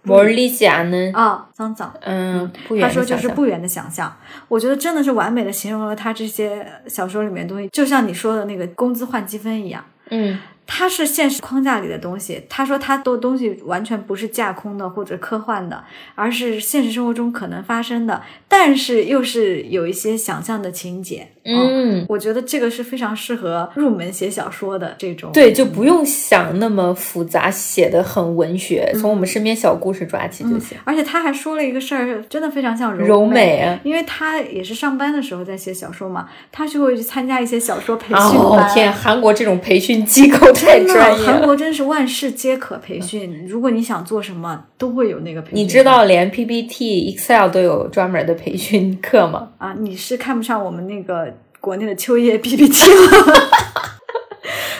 [1.13, 1.93] 啊，脏脏。
[2.01, 3.23] 嗯，不远他说的想象。
[3.23, 4.15] 就是不远的想象，
[4.47, 9.83] 我觉得真的是完美的形容了他这些小说里面的东西，就像你说的那个工资换积分一样。
[10.09, 10.37] 嗯
[10.67, 12.43] 它是现实框架里的东西。
[12.49, 15.83] 他说他的东西完全不是架空的或者科幻的，
[16.15, 21.27] 而是现实生活中可能发生的，但是又是有一些想象的情节。
[21.47, 25.31] 嗯，我觉得这个是非常适合入门写小说的这种。
[25.31, 30.75] 对，就不用想那么复杂，写的很文学，从我们身边小故事抓起就行。
[30.83, 38.27] 而且他还说了一个事儿，真的非常像柔柔美因为他也是上班的时候在写小说嘛，他就会去参加一些小说培训班。
[38.27, 41.33] 哦天，韩国这种培训机构太真的专业了。
[41.33, 43.45] 韩国真是万事皆可培训。
[43.47, 45.59] 如果你想做什么，都会有那个培训。
[45.59, 49.49] 你知道连 PPT、Excel 都有专门的培训课吗？
[49.57, 49.75] 啊？
[49.79, 53.51] 你是看不上我们那个国内的秋叶 PPT 了。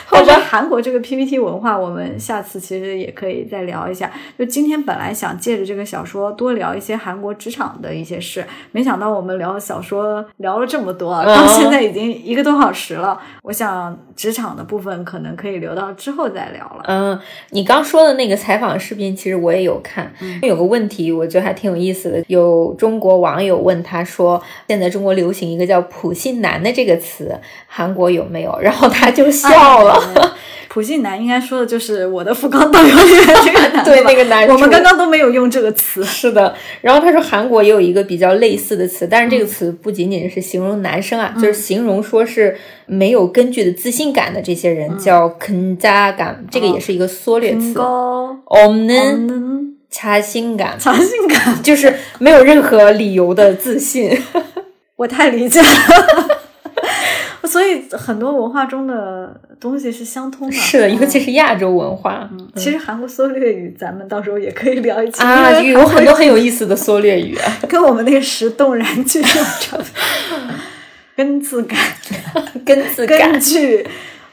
[0.10, 4.10] 但是韩国这个 PPT 文化，我们下次其实也可以再聊一下。
[4.38, 13.20] 就今天本来想借着这个小说多聊一些韩国职场的一些事，没想到我们聊小说聊了这么多，到现在已经一个多小时了。
[13.42, 16.84] 我想职场的部分可能可以留到之后再聊了。
[16.86, 17.18] 嗯，
[17.50, 20.12] 你刚说的那个采访视频，其实我也有看。
[20.42, 22.24] 有个问题，我觉得还挺有意思的。
[22.28, 27.36] 有中国网友问他说：“现在中国流行一个叫‘普信男’的这个词，
[27.66, 30.35] 韩国有没有？”然后他就笑了。
[30.68, 36.04] 普信男应该说的就是我的福冈导游里面这个男，对那个男，我们刚刚都没有用这个词。
[36.04, 42.56] 是的，然后他说韩国也有一个比较类似的词，但是这个词不仅仅是形容男生啊，就是形容说是
[42.86, 47.78] 没有根据的自信感的这些人，叫肯加感，这个也是一个缩略词。
[47.78, 54.16] 我们查性感，查性感就是没有任何理由的自信。
[54.96, 56.35] 我太理解了。
[57.46, 62.28] 所以很多文化中的东西是相通的，是的，尤其是亚洲文化。
[62.54, 67.38] 其实韩国缩略语，咱们到时候也可以聊一期啊，有很多很有意思的缩略语，
[67.68, 69.24] 跟我们那个石动燃具有
[69.60, 69.78] 差，
[71.16, 71.78] 根字 感，
[72.64, 73.86] 根字感，根据。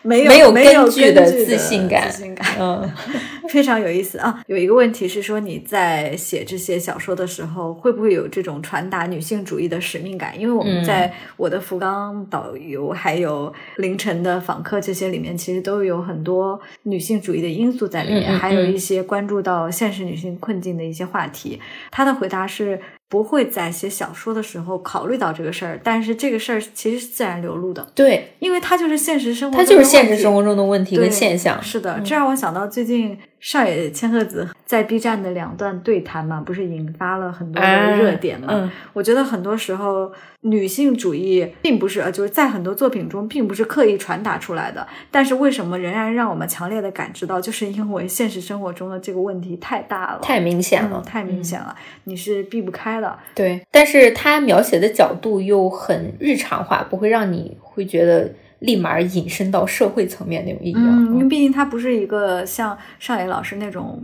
[0.03, 2.91] 没有没有根据的自信感，自信感，嗯，
[3.49, 4.43] 非常有意思啊。
[4.47, 10.39] 有一个问题是说，你在写这些小说的时候，会不会有这种传达女性主义的使命感？
[10.39, 21.59] 因为我们在我的福冈导游还有凌晨的访客这些里面，其实都有很多女性主义的因素在里面，还有一些关注到现实女性困境的一些话题。
[21.89, 22.79] 他的回答是。
[23.13, 27.87] 不会在写小说的时候考虑到这个事儿，但是这个事儿其实是自然流露的。
[27.93, 31.61] 对，因为它就是现实生活，它就是现实生活中的问题跟现象。
[31.61, 38.71] 是的，这让我想到最近上野千鹤子在 B 站的两段对谈嘛，不是引发了很多的热点嘛？
[38.93, 40.11] 我觉得很多时候。
[40.45, 47.39] 女性主义并不是呃，就是在很多作品中并不是刻意传达出来的，但是为什么仍然让我们强烈的感知到？
[47.39, 51.73] 就是因为现实生活中的这个问题太大了，太明显了，太明显了，
[52.03, 53.17] 你是避不开的。
[53.33, 58.29] 对，但是他描写的角度又很日常化，不会让你会觉得
[58.63, 60.75] 立马引申到社会层面那种意义。
[60.75, 64.01] 嗯，因为毕竟他不是一个像上野老师那种。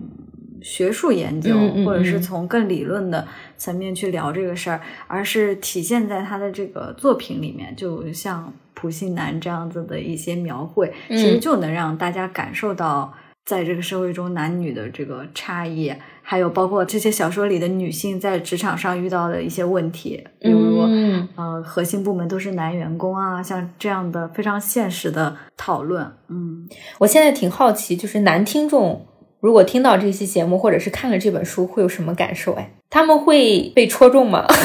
[0.62, 1.55] 学术研究，
[1.86, 13.14] 或者是从更理论的层面去聊这个事儿，而是体现在他的这个作品里面，就像普信男这样子的一些描绘，其实就能让大家感受到
[13.50, 15.91] 在这个社会中男女的这个差异，
[16.22, 20.82] 还有包括这些小说里的女性在职场上遇到的一些问题，比如
[21.36, 26.06] 呃，核心部门都是男员工啊，像这样的非常现实的讨论。
[26.28, 26.70] 嗯，
[27.00, 29.08] 我现在挺好奇，就是男听众。
[29.39, 32.54] 如果听到这期节目，或者是看了这本书，会有什么感受？
[32.54, 34.45] 哎，他们会被戳中吗？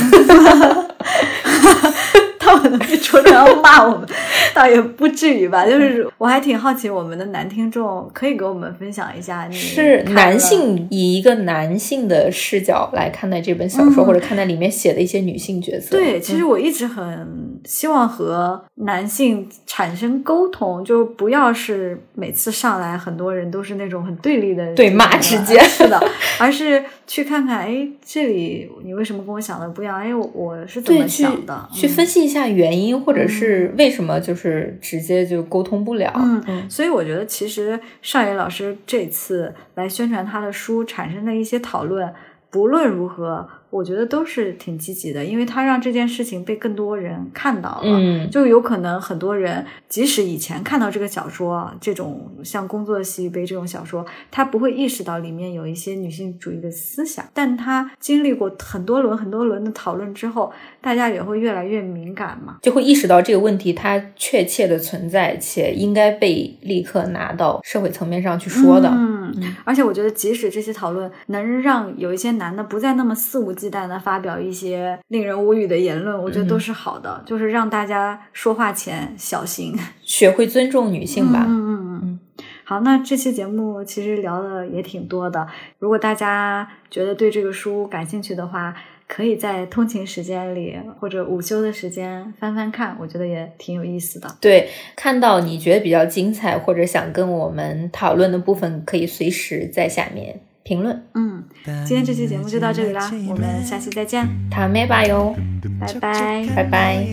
[2.65, 4.09] 他们被戳中要骂我们，
[4.55, 5.67] 倒也不至于吧。
[5.69, 15.91] 就是我还挺好奇，我们的男听众可以给我们分享一下你，是男性以一个男性的视角来看待这本小说，或者看待里面写的一些女性角色。
[15.91, 26.03] 对，其实我一直很希望和男性产生沟通，就不要是每次上来很多人都是那种很对立的对骂之间，是的，
[26.39, 29.99] 而是去看看，哎，这里你为什么跟我想的不一样？
[29.99, 31.69] 哎，我是怎么想的？
[31.71, 32.54] 去分析一下。
[32.55, 36.13] 下原因，或者是为什么就是直接就沟通不了？
[36.17, 42.13] 嗯，嗯所以我觉得其实尚野老师这次来宣传他的书产生的一些讨论，
[42.51, 43.49] 不论如何。
[43.75, 47.83] 我觉得都是挺积极的，因为它让这件事情被更多人看到了。
[47.83, 57.25] 嗯，就有可能很多人即使以前看到这个小说，这种像《工作的洗浴杯》这种小说，他不会意识到里面有一些女性主义的思想。
[57.35, 68.89] 但他经历过很多轮、很多轮的讨论之后，大家也会越来越敏感嘛，就会意识到这个问题它确切的存在，且应该被立刻拿到社会层面上去说的。
[68.89, 73.64] 嗯，而且我觉得，即使这些讨论能让有一些男的不再那么肆无忌。
[73.65, 81.45] 忌惮的发表一些令人无语的言论，我觉得都是好的，就是让大家说话前小心， 学会尊重女性吧。
[81.49, 82.21] 嗯嗯嗯。
[82.65, 85.47] 好，那这期节目其实聊的也挺多的。
[85.79, 88.75] 如果大家觉得对这个书感兴趣的话，
[89.07, 94.29] 可以在通勤时间里或者午休的时间翻翻看，我觉得也挺有意思的。
[94.41, 100.41] 对，看到你觉得比较精彩或者想跟我们讨论的部分，可以随时在下面。
[100.65, 101.45] 评论，嗯，
[101.85, 105.37] 今天这期节目就到这里啦，我们下期再见，塔咩吧哟，
[105.79, 107.07] 拜拜，拜拜，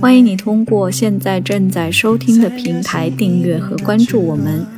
[0.00, 4.77] 欢迎你通过现在正在收听的平台订阅和关注我们。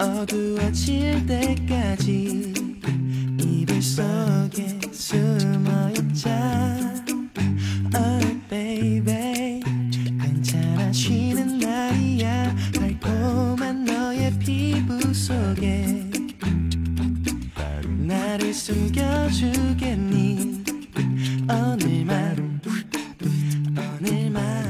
[0.00, 2.54] 어두워질 때까지
[3.38, 6.78] 이불 속에 숨어 있자.
[7.94, 9.60] Oh baby
[10.18, 12.56] 괜찮아 쉬는 날이야.
[12.72, 16.10] 달콤한 너의 피부 속에.
[17.98, 20.64] 나를 숨겨주겠니?
[21.46, 22.58] 오늘만
[24.00, 24.69] 오늘만.